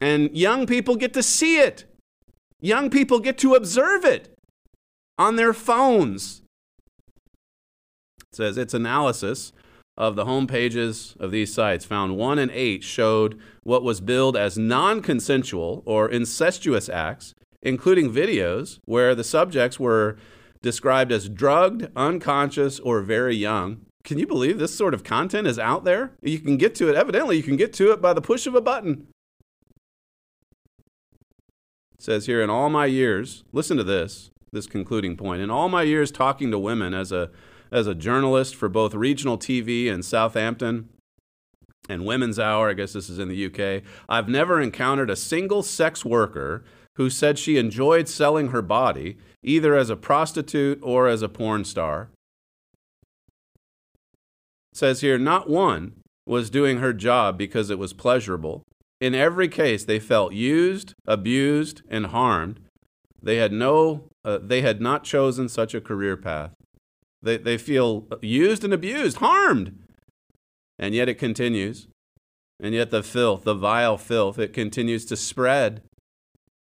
[0.00, 1.84] And young people get to see it.
[2.60, 4.32] Young people get to observe it
[5.18, 6.42] on their phones.
[8.20, 9.52] It says its analysis
[9.96, 14.36] of the home pages of these sites found one in eight showed what was billed
[14.36, 20.16] as non consensual or incestuous acts, including videos where the subjects were
[20.62, 23.84] described as drugged, unconscious, or very young.
[24.04, 26.12] Can you believe this sort of content is out there?
[26.22, 28.54] You can get to it, evidently, you can get to it by the push of
[28.54, 29.08] a button.
[31.94, 35.40] It says here, in all my years, listen to this, this concluding point.
[35.40, 37.30] In all my years talking to women as a,
[37.70, 40.88] as a journalist for both regional TV and Southampton
[41.92, 45.62] and Women's Hour, I guess this is in the UK, I've never encountered a single
[45.62, 46.64] sex worker
[46.96, 51.64] who said she enjoyed selling her body either as a prostitute or as a porn
[51.64, 52.10] star.
[54.72, 55.92] It says here, not one
[56.26, 58.62] was doing her job because it was pleasurable.
[59.00, 62.60] In every case, they felt used, abused, and harmed.
[63.20, 66.52] They had no, uh, they had not chosen such a career path.
[67.20, 69.81] They, they feel used and abused, harmed.
[70.78, 71.86] And yet it continues.
[72.60, 75.82] And yet the filth, the vile filth, it continues to spread.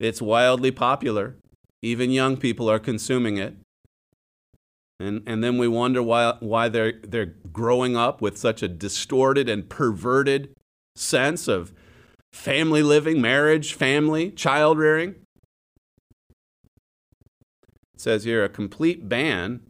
[0.01, 1.37] It's wildly popular.
[1.83, 3.57] Even young people are consuming it.
[5.01, 9.49] And, and then we wonder why, why they're, they're growing up with such a distorted
[9.49, 10.55] and perverted
[10.97, 11.73] sense of
[12.33, 15.17] family living, marriage, family, child rearing.
[17.95, 19.61] It says here a complete ban.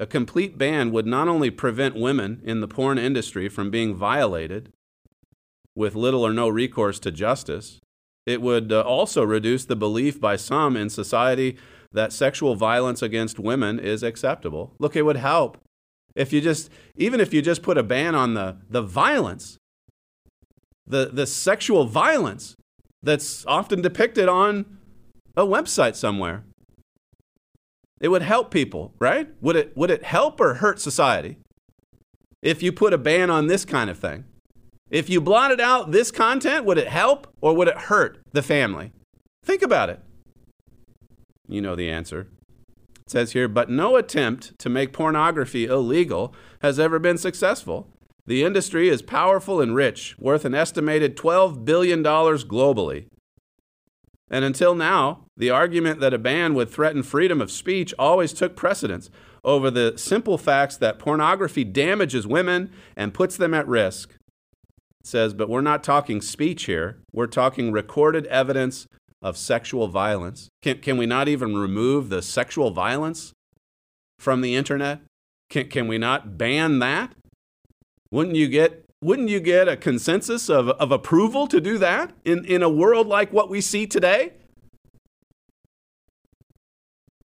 [0.00, 4.72] A complete ban would not only prevent women in the porn industry from being violated
[5.76, 7.80] with little or no recourse to justice,
[8.24, 11.58] it would uh, also reduce the belief by some in society
[11.92, 14.72] that sexual violence against women is acceptable.
[14.78, 15.58] Look, it would help
[16.16, 19.58] if you just, even if you just put a ban on the, the violence,
[20.86, 22.54] the, the sexual violence
[23.02, 24.78] that's often depicted on
[25.36, 26.44] a website somewhere.
[28.00, 29.28] It would help people, right?
[29.40, 31.36] Would it, would it help or hurt society
[32.42, 34.24] if you put a ban on this kind of thing?
[34.90, 38.92] If you blotted out this content, would it help or would it hurt the family?
[39.44, 40.00] Think about it.
[41.46, 42.28] You know the answer.
[43.00, 47.88] It says here, but no attempt to make pornography illegal has ever been successful.
[48.26, 53.06] The industry is powerful and rich, worth an estimated $12 billion globally.
[54.30, 58.54] And until now, the argument that a ban would threaten freedom of speech always took
[58.54, 59.10] precedence
[59.42, 64.10] over the simple facts that pornography damages women and puts them at risk.
[65.00, 66.98] It says, but we're not talking speech here.
[67.12, 68.86] We're talking recorded evidence
[69.22, 70.48] of sexual violence.
[70.62, 73.32] Can, can we not even remove the sexual violence
[74.18, 75.00] from the internet?
[75.48, 77.12] Can, can we not ban that?
[78.10, 82.44] Wouldn't you get wouldn't you get a consensus of, of approval to do that in,
[82.44, 84.32] in a world like what we see today?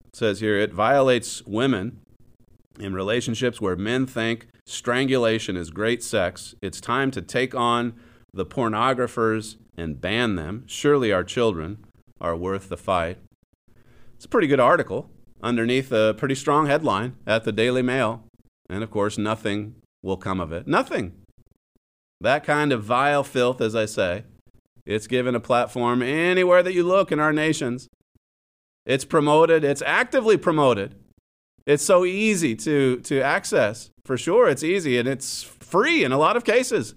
[0.06, 2.00] It says here it violates women
[2.80, 6.54] in relationships where men think strangulation is great sex.
[6.62, 7.94] It's time to take on
[8.32, 10.64] the pornographers and ban them.
[10.68, 11.84] Surely our children
[12.22, 13.18] are worth the fight.
[14.16, 15.10] It's a pretty good article
[15.42, 18.24] underneath a pretty strong headline at the Daily Mail.
[18.70, 20.68] And of course, nothing will come of it.
[20.68, 21.14] Nothing.
[22.24, 24.24] That kind of vile filth, as I say,
[24.86, 27.90] it's given a platform anywhere that you look in our nations.
[28.86, 30.96] It's promoted, it's actively promoted.
[31.66, 33.90] It's so easy to, to access.
[34.06, 36.96] For sure, it's easy and it's free in a lot of cases.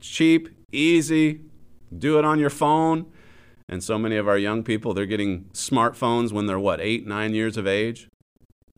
[0.00, 1.40] cheap, easy,
[1.96, 3.12] do it on your phone.
[3.68, 7.34] And so many of our young people, they're getting smartphones when they're what, eight, nine
[7.34, 8.08] years of age?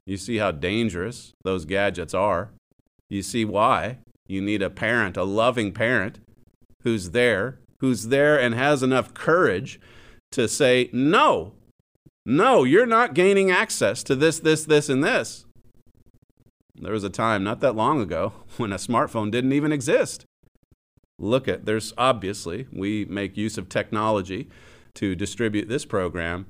[0.05, 2.51] You see how dangerous those gadgets are.
[3.09, 3.99] You see why.
[4.29, 6.21] You need a parent, a loving parent,
[6.83, 9.81] who's there, who's there and has enough courage
[10.33, 11.55] to say, no,
[12.27, 15.47] no, you're not gaining access to this, this, this, and this.
[16.75, 20.25] There was a time not that long ago when a smartphone didn't even exist.
[21.19, 24.49] Look at, there's obviously, we make use of technology
[24.95, 26.47] to distribute this program.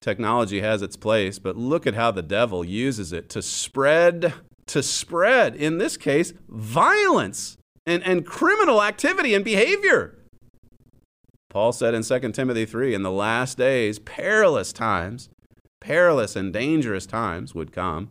[0.00, 4.32] Technology has its place, but look at how the devil uses it to spread,
[4.68, 10.18] to spread, in this case, violence and, and criminal activity and behavior.
[11.48, 15.30] Paul said in 2 Timothy 3 in the last days, perilous times,
[15.80, 18.10] perilous and dangerous times would come.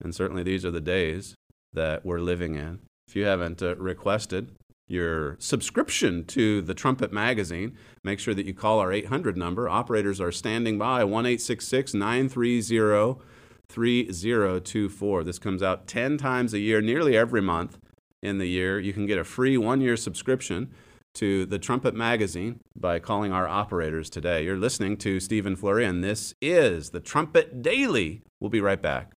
[0.00, 1.34] And certainly these are the days
[1.72, 2.80] that we're living in.
[3.06, 4.52] If you haven't uh, requested
[4.86, 9.68] your subscription to the Trumpet magazine, make sure that you call our 800 number.
[9.68, 13.20] Operators are standing by 1 930
[13.68, 15.24] 3024.
[15.24, 17.78] This comes out 10 times a year, nearly every month
[18.22, 18.80] in the year.
[18.80, 20.72] You can get a free one year subscription
[21.14, 24.44] to the Trumpet magazine by calling our operators today.
[24.44, 28.22] You're listening to Stephen Flurry, and this is the Trumpet Daily.
[28.40, 29.12] We'll be right back.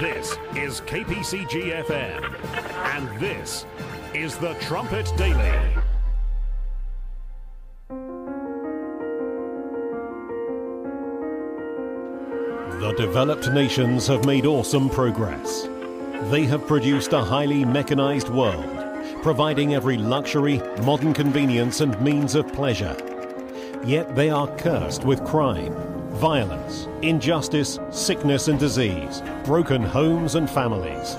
[0.00, 2.34] This is KPCG FM,
[2.94, 3.64] and this
[4.12, 5.93] is the Trumpet Daily.
[12.80, 15.68] The developed nations have made awesome progress.
[16.30, 22.52] They have produced a highly mechanized world, providing every luxury, modern convenience, and means of
[22.52, 22.96] pleasure.
[23.84, 25.74] Yet they are cursed with crime,
[26.14, 31.16] violence, injustice, sickness, and disease, broken homes and families.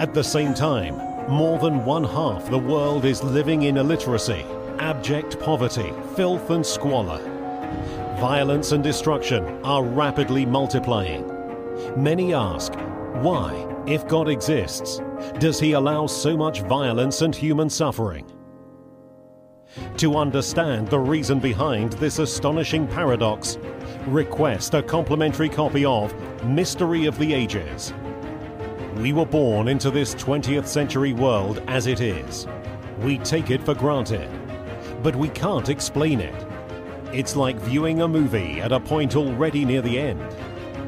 [0.00, 0.96] At the same time,
[1.28, 4.44] more than one half the world is living in illiteracy,
[4.78, 7.29] abject poverty, filth, and squalor.
[8.20, 11.24] Violence and destruction are rapidly multiplying.
[11.96, 12.74] Many ask,
[13.22, 15.00] why, if God exists,
[15.38, 18.30] does He allow so much violence and human suffering?
[19.96, 23.56] To understand the reason behind this astonishing paradox,
[24.06, 26.12] request a complimentary copy of
[26.44, 27.94] Mystery of the Ages.
[28.96, 32.46] We were born into this 20th century world as it is.
[32.98, 34.28] We take it for granted,
[35.02, 36.49] but we can't explain it.
[37.12, 40.22] It's like viewing a movie at a point already near the end.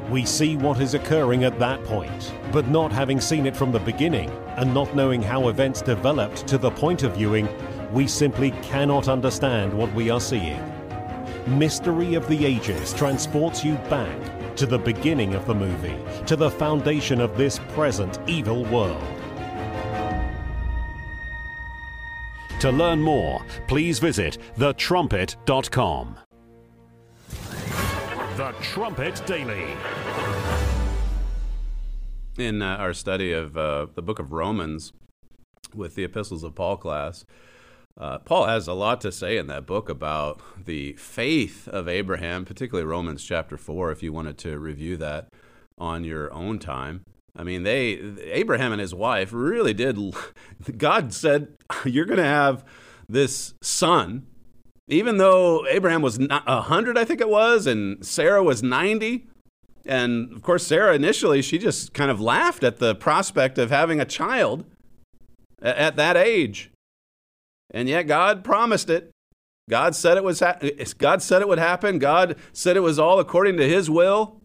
[0.08, 3.80] We see what is occurring at that point, but not having seen it from the
[3.80, 7.48] beginning and not knowing how events developed to the point of viewing,
[7.92, 10.62] we simply cannot understand what we are seeing.
[11.48, 16.50] Mystery of the Ages transports you back to the beginning of the movie, to the
[16.50, 19.21] foundation of this present evil world.
[22.62, 26.16] To learn more, please visit thetrumpet.com.
[28.36, 29.66] The Trumpet Daily.
[32.38, 34.92] In uh, our study of uh, the book of Romans
[35.74, 37.24] with the epistles of Paul class,
[37.98, 42.44] uh, Paul has a lot to say in that book about the faith of Abraham,
[42.44, 45.30] particularly Romans chapter 4, if you wanted to review that
[45.78, 47.02] on your own time.
[47.36, 49.98] I mean, they Abraham and his wife really did.
[50.76, 51.48] God said,
[51.84, 52.64] "You're going to have
[53.08, 54.26] this son,"
[54.88, 59.28] even though Abraham was a hundred, I think it was, and Sarah was ninety.
[59.84, 64.00] And of course, Sarah initially she just kind of laughed at the prospect of having
[64.00, 64.64] a child
[65.60, 66.70] at that age.
[67.72, 69.10] And yet God promised it.
[69.70, 70.58] God said it was ha-
[70.98, 71.98] God said it would happen.
[71.98, 74.40] God said it was all according to his will.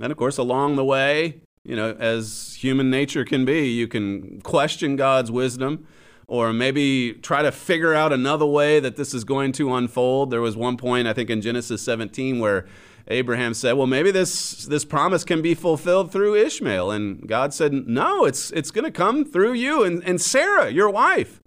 [0.00, 4.40] And of course, along the way, you know, as human nature can be, you can
[4.42, 5.86] question God's wisdom
[6.28, 10.30] or maybe try to figure out another way that this is going to unfold.
[10.30, 12.66] There was one point, I think, in Genesis 17 where
[13.08, 17.72] Abraham said, "Well, maybe this this promise can be fulfilled through Ishmael." And God said,
[17.72, 21.40] "No, it's it's going to come through you and, and Sarah, your wife."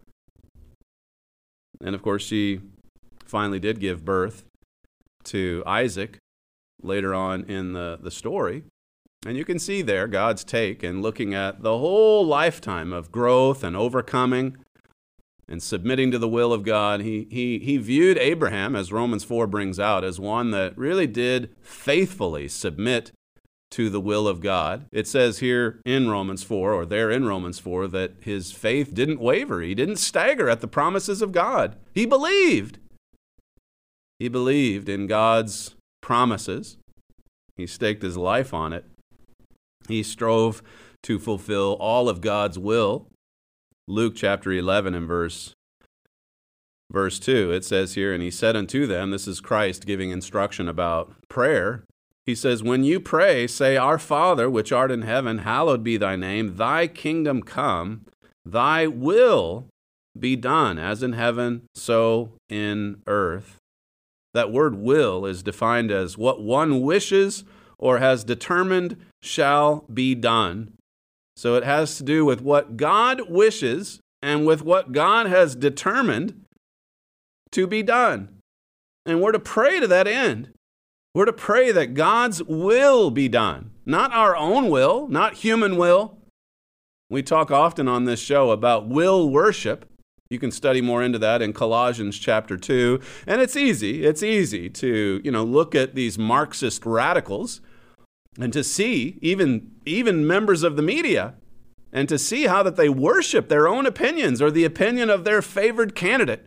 [1.82, 2.62] And of course, she
[3.26, 4.44] finally did give birth
[5.26, 6.18] to Isaac
[6.82, 8.64] later on in the, the story.
[9.26, 13.64] And you can see there God's take in looking at the whole lifetime of growth
[13.64, 14.58] and overcoming
[15.48, 17.02] and submitting to the will of God.
[17.02, 21.56] He, he, he viewed Abraham, as Romans 4 brings out, as one that really did
[21.62, 23.12] faithfully submit
[23.72, 24.86] to the will of God.
[24.92, 29.20] It says here in Romans 4, or there in Romans 4, that his faith didn't
[29.20, 29.62] waver.
[29.62, 31.76] He didn't stagger at the promises of God.
[31.94, 32.80] He believed.
[34.18, 36.78] He believed in God's promises.
[37.58, 38.86] He staked his life on it.
[39.90, 40.64] He strove
[41.04, 43.08] to fulfill all of God's will.
[43.88, 45.54] Luke chapter 11 and verse
[46.92, 50.68] verse 2 it says here and he said unto them this is Christ giving instruction
[50.68, 51.84] about prayer
[52.30, 56.16] he says when you pray say our father which art in heaven hallowed be thy
[56.16, 56.58] name.
[56.58, 58.06] Thy kingdom come.
[58.46, 59.66] Thy will
[60.18, 63.58] be done as in heaven so in earth
[64.36, 67.44] that word will is defined as what one wishes
[67.80, 70.74] or has determined shall be done.
[71.36, 76.44] So it has to do with what God wishes and with what God has determined
[77.52, 78.30] to be done.
[79.06, 80.52] And we're to pray to that end.
[81.16, 86.18] We're to pray that God's will be done, not our own will, not human will.
[87.10, 89.90] We talk often on this show about will worship.
[90.30, 93.00] You can study more into that in Colossians chapter 2.
[93.26, 94.06] And it's easy.
[94.06, 97.62] It's easy to, you know, look at these Marxist radicals
[98.38, 101.36] and to see even even members of the media
[101.92, 105.42] and to see how that they worship their own opinions or the opinion of their
[105.42, 106.46] favored candidate.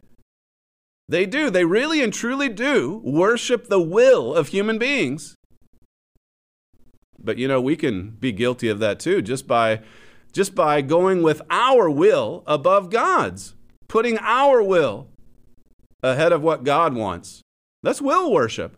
[1.08, 1.50] They do.
[1.50, 5.34] They really and truly do worship the will of human beings.
[7.18, 9.80] But you know, we can be guilty of that too just by
[10.32, 13.54] just by going with our will above God's,
[13.88, 15.08] putting our will
[16.02, 17.42] ahead of what God wants.
[17.82, 18.76] That's will worship.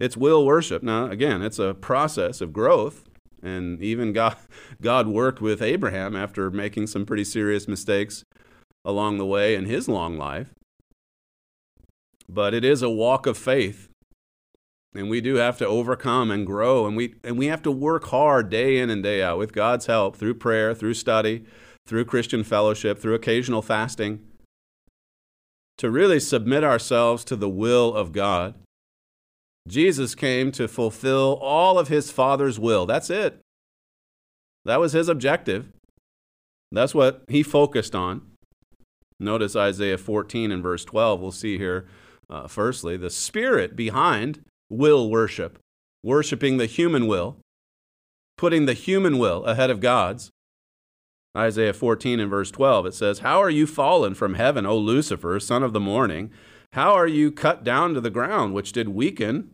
[0.00, 0.82] It's will worship.
[0.82, 3.04] Now, again, it's a process of growth.
[3.42, 4.36] And even God,
[4.82, 8.24] God worked with Abraham after making some pretty serious mistakes
[8.84, 10.54] along the way in his long life.
[12.28, 13.88] But it is a walk of faith.
[14.94, 16.86] And we do have to overcome and grow.
[16.86, 19.86] And we, and we have to work hard day in and day out with God's
[19.86, 21.44] help through prayer, through study,
[21.86, 24.20] through Christian fellowship, through occasional fasting
[25.78, 28.54] to really submit ourselves to the will of God.
[29.68, 32.86] Jesus came to fulfill all of his Father's will.
[32.86, 33.40] That's it.
[34.64, 35.68] That was his objective.
[36.72, 38.22] That's what he focused on.
[39.20, 41.20] Notice Isaiah 14 and verse 12.
[41.20, 41.86] We'll see here,
[42.30, 45.58] uh, firstly, the spirit behind will worship,
[46.02, 47.36] worshiping the human will,
[48.36, 50.30] putting the human will ahead of God's.
[51.36, 55.38] Isaiah 14 and verse 12, it says, How are you fallen from heaven, O Lucifer,
[55.38, 56.30] son of the morning?
[56.72, 59.52] How are you cut down to the ground, which did weaken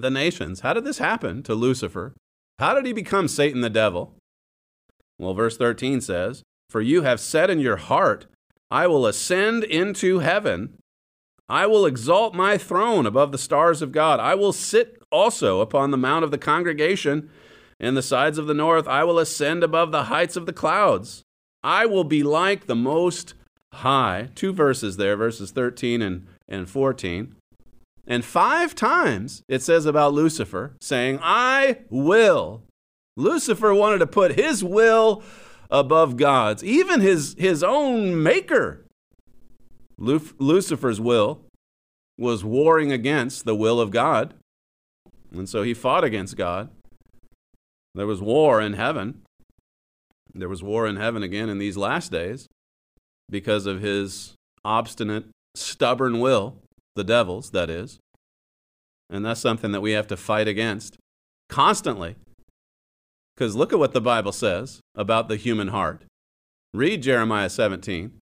[0.00, 0.60] the nations.
[0.60, 2.14] How did this happen to Lucifer?
[2.58, 4.14] How did he become Satan the devil?
[5.18, 8.26] Well, verse 13 says, For you have said in your heart,
[8.70, 10.74] I will ascend into heaven.
[11.48, 14.20] I will exalt my throne above the stars of God.
[14.20, 17.30] I will sit also upon the mount of the congregation
[17.80, 18.86] in the sides of the north.
[18.86, 21.22] I will ascend above the heights of the clouds.
[21.62, 23.34] I will be like the Most
[23.72, 24.28] High.
[24.34, 27.34] Two verses there, verses 13 and, and 14.
[28.08, 32.62] And five times it says about Lucifer saying, I will.
[33.16, 35.22] Lucifer wanted to put his will
[35.70, 38.86] above God's, even his, his own maker.
[39.98, 41.42] Lucifer's will
[42.16, 44.32] was warring against the will of God.
[45.30, 46.70] And so he fought against God.
[47.94, 49.22] There was war in heaven.
[50.34, 52.46] There was war in heaven again in these last days
[53.28, 54.34] because of his
[54.64, 56.56] obstinate, stubborn will,
[56.98, 57.98] the devil's, that is.
[59.08, 60.98] And that's something that we have to fight against
[61.48, 62.16] constantly.
[63.34, 66.02] Because look at what the Bible says about the human heart.
[66.74, 68.18] Read Jeremiah 17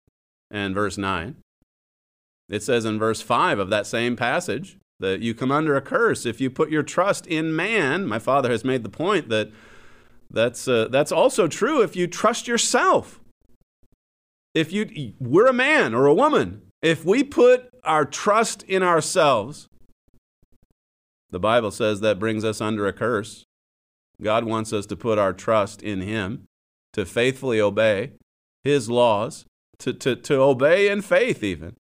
[0.50, 1.36] and verse 9.
[2.50, 6.26] It says in verse 5 of that same passage that you come under a curse
[6.26, 8.06] if you put your trust in man.
[8.06, 9.50] My father has made the point that
[10.30, 13.20] that's, uh, that's also true if you trust yourself.
[14.52, 19.68] If you, we're a man or a woman, if we put our trust in ourselves,
[21.30, 23.44] the Bible says that brings us under a curse.
[24.20, 26.44] God wants us to put our trust in Him,
[26.92, 28.12] to faithfully obey
[28.64, 29.46] His laws,
[29.78, 31.74] to, to, to obey in faith, even.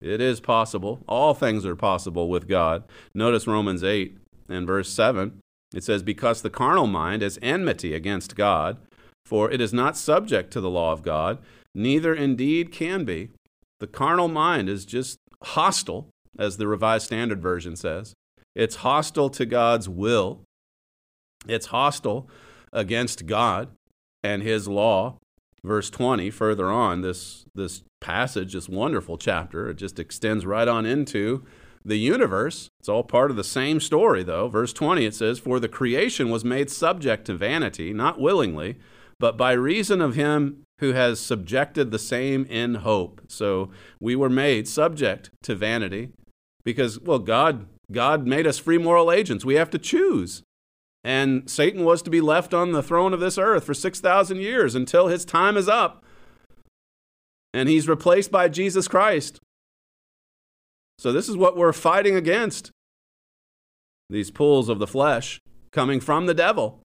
[0.00, 1.00] It is possible.
[1.08, 2.84] All things are possible with God.
[3.14, 4.16] Notice Romans 8
[4.48, 5.40] and verse 7.
[5.74, 8.78] It says, Because the carnal mind is enmity against God,
[9.26, 11.38] for it is not subject to the law of God,
[11.74, 13.30] neither indeed can be.
[13.80, 18.14] The carnal mind is just hostile, as the Revised Standard Version says.
[18.54, 20.42] It's hostile to God's will,
[21.46, 22.28] it's hostile
[22.72, 23.68] against God
[24.22, 25.18] and His law.
[25.64, 29.68] Verse 20, further on, this, this passage, this wonderful chapter.
[29.70, 31.44] It just extends right on into
[31.84, 32.68] the universe.
[32.80, 34.48] It's all part of the same story, though.
[34.48, 38.76] Verse 20, it says, For the creation was made subject to vanity, not willingly,
[39.18, 43.22] but by reason of him who has subjected the same in hope.
[43.28, 43.70] So
[44.00, 46.10] we were made subject to vanity
[46.64, 49.44] because, well, God, God made us free moral agents.
[49.44, 50.42] We have to choose.
[51.04, 54.74] And Satan was to be left on the throne of this earth for 6,000 years
[54.74, 56.04] until his time is up
[57.54, 59.40] and he's replaced by Jesus Christ.
[60.98, 62.72] So, this is what we're fighting against
[64.10, 66.82] these pulls of the flesh coming from the devil.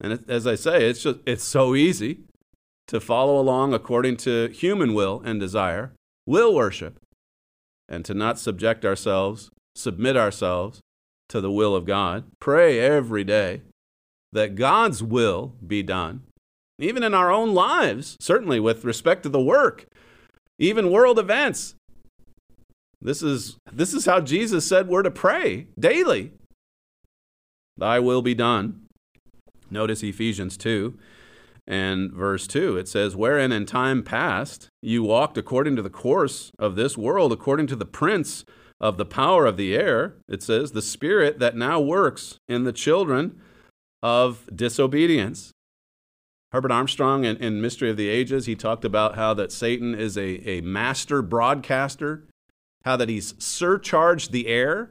[0.00, 2.20] And as I say, it's, just, it's so easy
[2.90, 5.92] to follow along according to human will and desire,
[6.26, 7.00] will worship,
[7.88, 10.80] and to not subject ourselves, submit ourselves
[11.28, 12.24] to the will of God.
[12.40, 13.62] Pray every day
[14.32, 16.22] that God's will be done
[16.80, 19.86] even in our own lives, certainly with respect to the work,
[20.58, 21.74] even world events.
[23.00, 26.32] This is, this is how Jesus said we're to pray daily.
[27.76, 28.86] Thy will be done.
[29.70, 30.98] Notice Ephesians 2
[31.66, 32.76] and verse 2.
[32.76, 37.32] It says, Wherein in time past you walked according to the course of this world,
[37.32, 38.44] according to the prince
[38.80, 40.14] of the power of the air.
[40.28, 43.40] It says, The spirit that now works in the children
[44.02, 45.52] of disobedience
[46.52, 50.16] Herbert Armstrong in, in, Mystery of the Ages, he talked about how that Satan is
[50.16, 52.24] a, a master broadcaster,
[52.84, 54.90] how that he's surcharged the air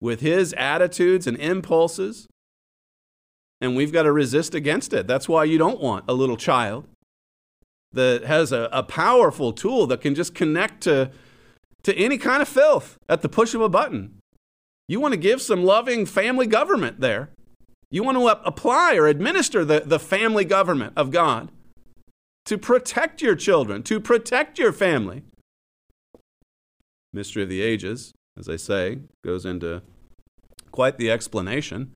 [0.00, 2.26] with his attitudes and impulses.
[3.60, 5.06] And we've got to resist against it.
[5.06, 6.86] That's why you don't want a little child
[7.92, 11.10] that has a, a powerful tool that can just connect to,
[11.82, 14.18] to any kind of filth at the push of a button.
[14.88, 17.30] You want to give some loving family government there.
[17.90, 21.50] You want to apply or administer the, the family government of God
[22.46, 25.22] to protect your children, to protect your family.
[27.12, 29.82] Mystery of the Ages, as I say, goes into
[30.70, 31.92] quite the explanation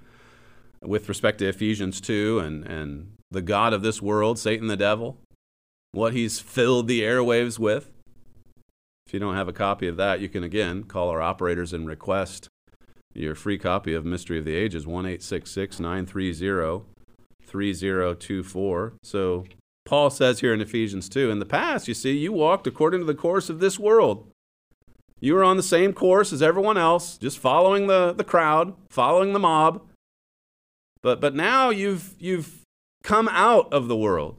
[0.85, 5.19] with respect to Ephesians 2 and, and the God of this world, Satan the devil,
[5.93, 7.91] what he's filled the airwaves with.
[9.07, 11.87] If you don't have a copy of that, you can again call our operators and
[11.87, 12.49] request
[13.15, 16.85] your free copy of Mystery of the Ages, 1 930
[17.47, 18.95] 3024.
[19.03, 19.45] So
[19.85, 23.07] Paul says here in Ephesians 2 In the past, you see, you walked according to
[23.07, 24.27] the course of this world.
[25.21, 29.33] You were on the same course as everyone else, just following the, the crowd, following
[29.33, 29.83] the mob.
[31.05, 32.63] But, but now you've, you've
[33.03, 34.39] come out of the world.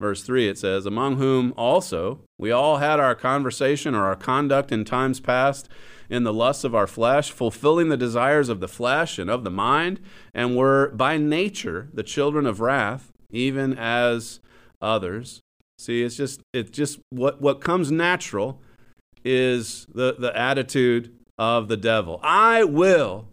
[0.00, 4.72] Verse 3 it says, Among whom also we all had our conversation or our conduct
[4.72, 5.68] in times past
[6.10, 9.50] in the lusts of our flesh, fulfilling the desires of the flesh and of the
[9.50, 10.00] mind,
[10.34, 14.40] and were by nature the children of wrath, even as
[14.82, 15.40] others.
[15.78, 18.60] See, it's just it's just what what comes natural
[19.24, 22.18] is the the attitude of the devil.
[22.22, 23.28] I will.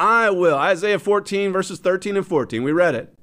[0.00, 0.56] I will.
[0.56, 2.62] Isaiah 14 verses 13 and 14.
[2.62, 3.14] We read it.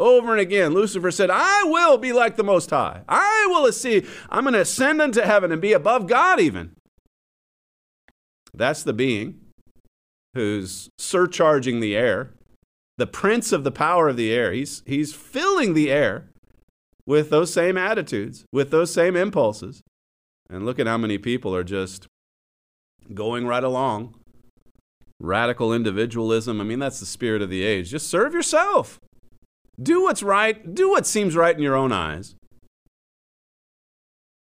[0.00, 3.02] Over and again, Lucifer said, I will be like the Most High.
[3.08, 4.04] I will see.
[4.28, 6.72] I'm going to ascend unto heaven and be above God, even.
[8.52, 9.40] That's the being
[10.34, 12.32] who's surcharging the air,
[12.98, 14.52] the prince of the power of the air.
[14.52, 16.30] He's, he's filling the air
[17.06, 19.82] with those same attitudes, with those same impulses.
[20.50, 22.08] And look at how many people are just
[23.12, 24.16] going right along.
[25.24, 26.60] Radical individualism.
[26.60, 27.90] I mean, that's the spirit of the age.
[27.90, 29.00] Just serve yourself.
[29.82, 30.74] Do what's right.
[30.74, 32.34] Do what seems right in your own eyes.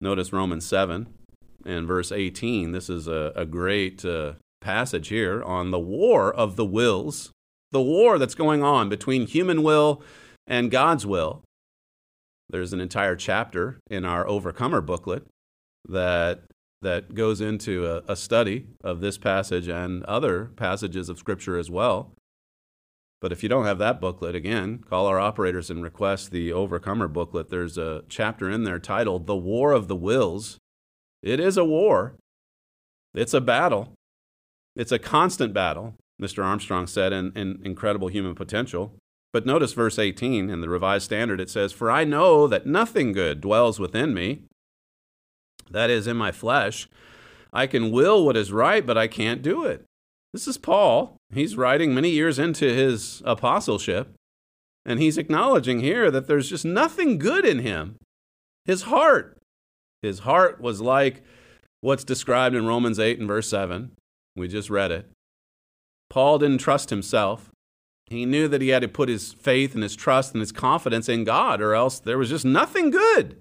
[0.00, 1.12] Notice Romans 7
[1.66, 2.70] and verse 18.
[2.70, 7.32] This is a, a great uh, passage here on the war of the wills,
[7.72, 10.00] the war that's going on between human will
[10.46, 11.42] and God's will.
[12.48, 15.26] There's an entire chapter in our Overcomer booklet
[15.88, 16.44] that
[16.82, 21.70] that goes into a, a, study of this passage and other passages of Scripture as
[21.70, 22.12] well.
[23.20, 27.06] But if you don't have that booklet, again, call our operators and request the Overcomer
[27.06, 27.50] booklet.
[27.50, 30.56] There's a chapter in there titled The War of the Wills.
[31.22, 32.14] It is a war,
[33.14, 33.92] it's a battle,
[34.74, 36.42] it's a constant battle, Mr.
[36.42, 38.94] Armstrong said in, in Incredible Human Potential.
[39.32, 43.12] But notice verse 18 in the Revised Standard, it says, For I know that nothing
[43.12, 44.44] good dwells within me,
[45.70, 46.88] that is, in my flesh.
[47.52, 49.84] I can will what is right, but I can't do it.
[50.32, 51.16] This is Paul.
[51.32, 54.14] He's writing many years into his apostleship,
[54.84, 57.96] and he's acknowledging here that there's just nothing good in him.
[58.64, 59.38] His heart,
[60.02, 61.22] his heart was like
[61.80, 63.92] what's described in Romans 8 and verse 7.
[64.36, 65.10] We just read it.
[66.08, 67.50] Paul didn't trust himself.
[68.06, 71.08] He knew that he had to put his faith and his trust and his confidence
[71.08, 73.40] in God, or else there was just nothing good.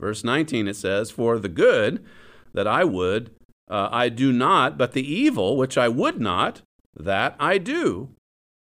[0.00, 2.04] Verse 19 it says, For the good
[2.52, 3.30] that I would,
[3.70, 6.62] uh, I do not, but the evil which I would not,
[6.96, 8.10] that I do.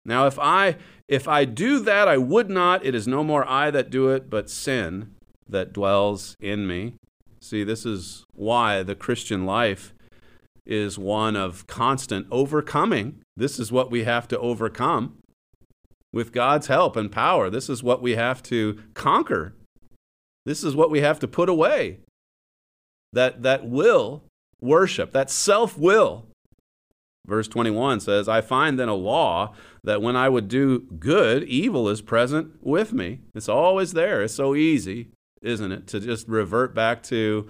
[0.06, 0.78] Now if I
[1.08, 4.30] if I do that I would not, it is no more I that do it,
[4.30, 5.14] but sin
[5.48, 6.96] that dwells in me.
[7.40, 9.94] See, this is why the Christian life
[10.66, 13.22] is one of constant overcoming.
[13.36, 15.18] This is what we have to overcome.
[16.14, 19.56] With God's help and power, this is what we have to conquer.
[20.46, 22.00] This is what we have to put away.
[23.14, 24.24] That, that will
[24.60, 26.26] worship, that self will.
[27.26, 31.88] Verse 21 says, I find then a law that when I would do good, evil
[31.88, 33.22] is present with me.
[33.34, 34.22] It's always there.
[34.24, 35.10] It's so easy,
[35.42, 37.48] isn't it, to just revert back to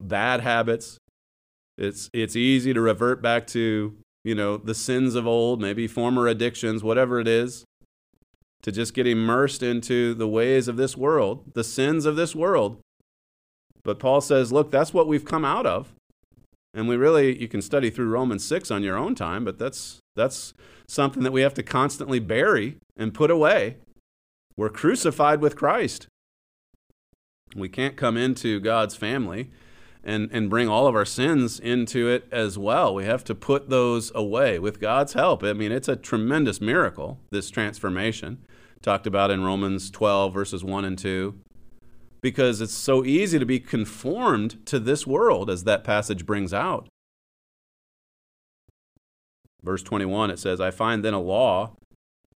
[0.00, 0.98] bad habits.
[1.76, 6.26] It's, it's easy to revert back to, you know, the sins of old, maybe former
[6.26, 7.64] addictions, whatever it is,
[8.62, 12.78] to just get immersed into the ways of this world, the sins of this world.
[13.82, 15.92] But Paul says, look, that's what we've come out of.
[16.74, 19.98] And we really, you can study through Romans 6 on your own time, but that's,
[20.16, 20.54] that's
[20.88, 23.76] something that we have to constantly bury and put away.
[24.56, 26.06] We're crucified with Christ.
[27.54, 29.50] We can't come into God's family
[30.04, 32.94] and, and bring all of our sins into it as well.
[32.94, 35.42] We have to put those away with God's help.
[35.42, 38.38] I mean, it's a tremendous miracle, this transformation,
[38.82, 41.34] talked about in Romans 12, verses 1 and 2
[42.22, 46.88] because it's so easy to be conformed to this world, as that passage brings out.
[49.62, 51.74] Verse 21, it says, I find then a law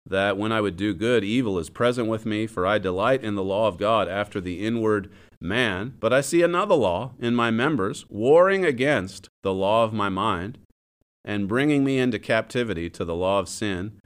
[0.04, 3.36] that when I would do good, evil is present with me, for I delight in
[3.36, 5.94] the law of God after the inward man.
[5.98, 10.58] But I see another law in my members, warring against the law of my mind,
[11.24, 13.98] and bringing me into captivity to the law of sin,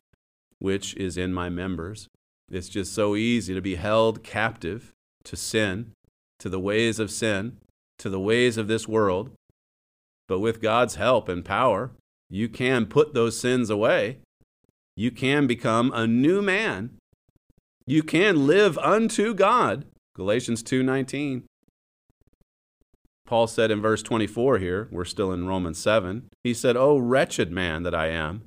[0.59, 2.09] which is in my members.
[2.51, 4.91] It's just so easy to be held captive
[5.25, 5.93] to sin,
[6.41, 7.59] to the ways of sin,
[7.99, 9.31] to the ways of this world.
[10.27, 11.93] But with God's help and power,
[12.29, 14.19] you can put those sins away.
[14.97, 16.97] You can become a new man.
[17.87, 19.87] You can live unto God.
[20.15, 21.45] Galatians 2:19.
[23.27, 26.29] Paul said in verse 24 here, we're still in Romans 7.
[26.43, 28.43] He said, "O wretched man that I am,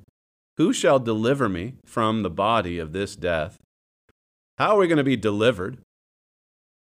[0.58, 3.58] who shall deliver me from the body of this death?"
[4.58, 5.78] How are we going to be delivered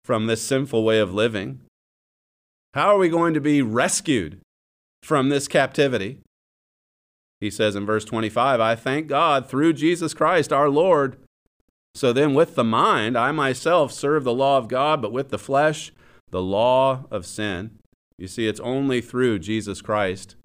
[0.03, 1.61] from this sinful way of living?
[2.74, 4.39] How are we going to be rescued
[5.03, 6.20] from this captivity?
[7.39, 11.17] He says in verse 25, I thank God through Jesus Christ our Lord.
[11.95, 15.39] So then, with the mind, I myself serve the law of God, but with the
[15.39, 15.91] flesh,
[16.32, 17.78] the law of sin.
[18.17, 20.36] You see, it's only through Jesus Christ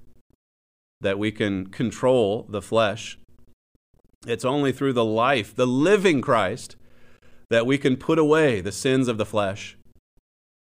[1.01, 3.19] that we can control the flesh.
[4.27, 6.77] It's only through the life, the living Christ,
[7.51, 9.77] that we can put away the sins of the flesh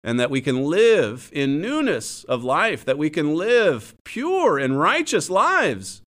[0.04, 4.78] and that we can live in newness of life, that we can live pure and
[4.78, 6.02] righteous lives.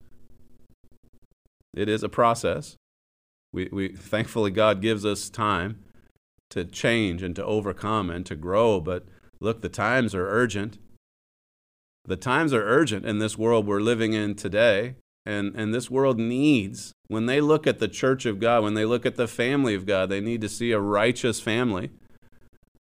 [1.74, 2.76] It is a process.
[3.52, 5.82] We, we thankfully God gives us time
[6.50, 9.06] to change and to overcome and to grow, but
[9.40, 10.78] look, the times are urgent.
[12.04, 14.94] The times are urgent in this world we're living in today.
[15.26, 18.84] And, and this world needs, when they look at the church of God, when they
[18.84, 21.90] look at the family of God, they need to see a righteous family.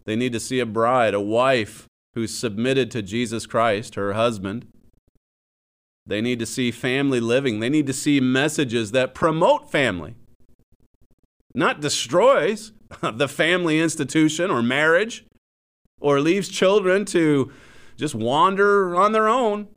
[0.06, 4.68] They need to see a bride, a wife who's submitted to Jesus Christ, her husband.
[6.06, 7.60] They need to see family living.
[7.60, 10.16] They need to see messages that promote family,
[11.54, 15.26] not destroys the family institution or marriage,
[16.00, 17.52] or leaves children to
[17.98, 19.68] just wander on their own.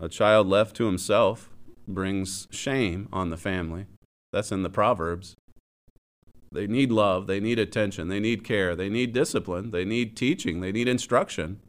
[0.00, 1.50] A child left to himself
[1.86, 3.86] brings shame on the family.
[4.32, 5.36] That's in the Proverbs.
[6.50, 10.60] They need love, they need attention, they need care, they need discipline, they need teaching,
[10.60, 11.60] they need instruction.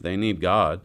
[0.00, 0.80] They need God.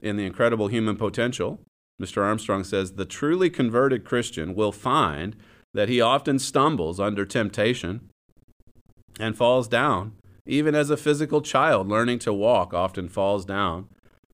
[0.00, 1.60] In the incredible human potential,
[2.00, 2.22] Mr.
[2.22, 5.36] Armstrong says the truly converted Christian will find
[5.74, 8.08] that he often stumbles under temptation
[9.20, 10.12] and falls down.
[10.46, 13.88] Even as a physical child learning to walk often falls down.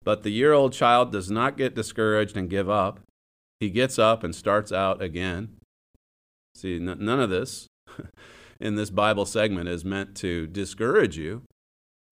[0.05, 3.00] But the year old child does not get discouraged and give up.
[3.59, 5.57] He gets up and starts out again.
[6.55, 7.66] See, n- none of this
[8.61, 11.42] in this Bible segment is meant to discourage you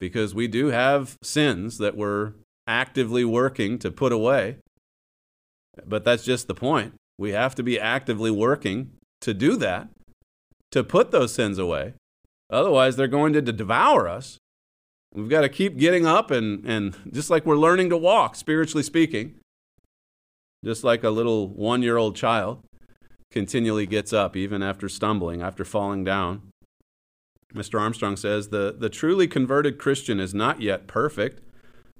[0.00, 2.32] because we do have sins that we're
[2.66, 4.56] actively working to put away.
[5.86, 6.94] But that's just the point.
[7.18, 9.88] We have to be actively working to do that,
[10.70, 11.94] to put those sins away.
[12.50, 14.38] Otherwise, they're going to devour us.
[15.14, 18.82] We've got to keep getting up and, and just like we're learning to walk, spiritually
[18.82, 19.34] speaking,
[20.64, 22.62] just like a little one year old child
[23.30, 26.42] continually gets up even after stumbling, after falling down.
[27.54, 27.78] Mr.
[27.78, 31.42] Armstrong says the, the truly converted Christian is not yet perfect.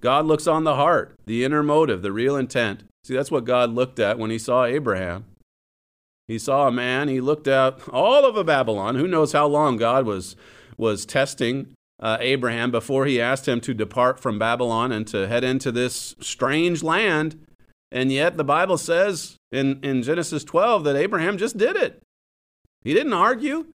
[0.00, 2.84] God looks on the heart, the inner motive, the real intent.
[3.04, 5.26] See, that's what God looked at when he saw Abraham.
[6.28, 8.94] He saw a man, he looked at all of a Babylon.
[8.94, 10.34] Who knows how long God was,
[10.78, 15.44] was testing uh, Abraham before he asked him to depart from Babylon and to head
[15.44, 17.44] into this strange land.
[17.90, 22.02] And yet the Bible says in, in Genesis 12 that Abraham just did it.
[22.82, 23.66] He didn't argue.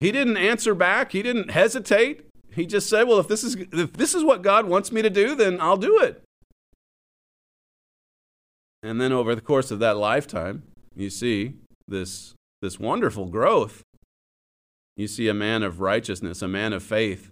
[0.00, 1.12] He didn't answer back.
[1.12, 2.26] He didn't hesitate.
[2.54, 5.08] He just said, "Well, if this is if this is what God wants me to
[5.08, 6.22] do, then I'll do it."
[8.82, 10.64] And then over the course of that lifetime,
[10.94, 11.54] you see
[11.88, 13.82] this this wonderful growth
[14.96, 17.30] you see a man of righteousness, a man of faith.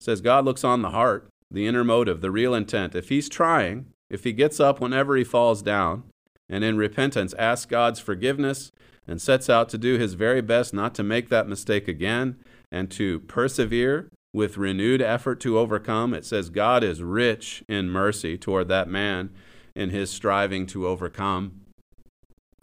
[0.00, 2.94] It says God looks on the heart, the inner motive, the real intent.
[2.94, 6.04] If he's trying, if he gets up whenever he falls down,
[6.48, 8.72] and in repentance asks God's forgiveness
[9.06, 12.36] and sets out to do his very best not to make that mistake again
[12.70, 18.38] and to persevere with renewed effort to overcome, it says God is rich in mercy
[18.38, 19.30] toward that man
[19.74, 21.60] in his striving to overcome.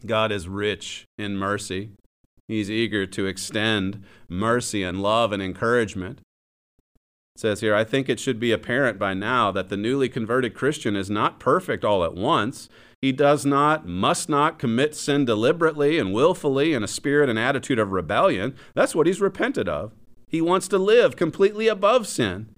[0.05, 1.91] God is rich in mercy.
[2.49, 6.17] He's eager to extend mercy and love and encouragement.
[7.35, 10.55] It says here, I think it should be apparent by now that the newly converted
[10.55, 12.67] Christian is not perfect all at once.
[13.03, 17.77] He does not, must not commit sin deliberately and willfully in a spirit and attitude
[17.77, 18.55] of rebellion.
[18.73, 19.93] That's what he's repented of.
[20.27, 22.49] He wants to live completely above sin.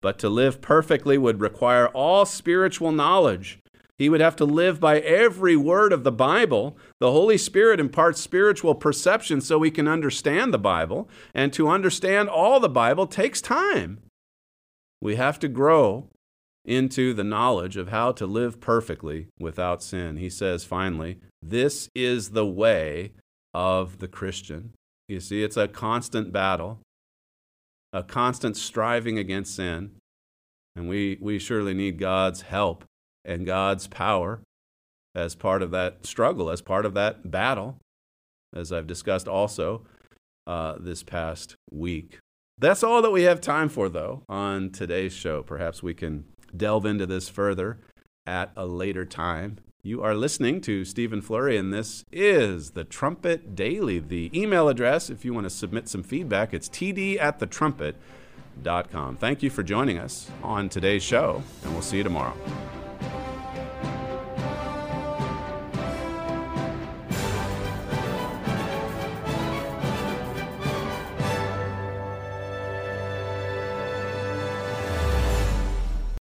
[0.00, 3.60] But to live perfectly would require all spiritual knowledge
[3.98, 6.78] he would have to live by every word of the Bible.
[7.00, 11.08] The Holy Spirit imparts spiritual perception so we can understand the Bible.
[11.34, 13.98] And to understand all the Bible takes time.
[15.00, 16.08] We have to grow
[16.64, 20.16] into the knowledge of how to live perfectly without sin.
[20.16, 23.12] He says finally, this is the way
[23.52, 24.74] of the Christian.
[25.08, 26.80] You see, it's a constant battle,
[27.92, 29.92] a constant striving against sin.
[30.76, 32.84] And we, we surely need God's help
[33.28, 34.40] and God's power
[35.14, 37.76] as part of that struggle, as part of that battle,
[38.54, 39.82] as I've discussed also
[40.46, 42.18] uh, this past week.
[42.58, 45.42] That's all that we have time for, though, on today's show.
[45.42, 46.24] Perhaps we can
[46.56, 47.78] delve into this further
[48.26, 49.58] at a later time.
[49.82, 54.00] You are listening to Stephen Flurry, and this is the Trumpet Daily.
[54.00, 59.16] The email address, if you want to submit some feedback, it's td at thetrumpet.com.
[59.16, 62.36] Thank you for joining us on today's show, and we'll see you tomorrow
[63.00, 63.27] thank you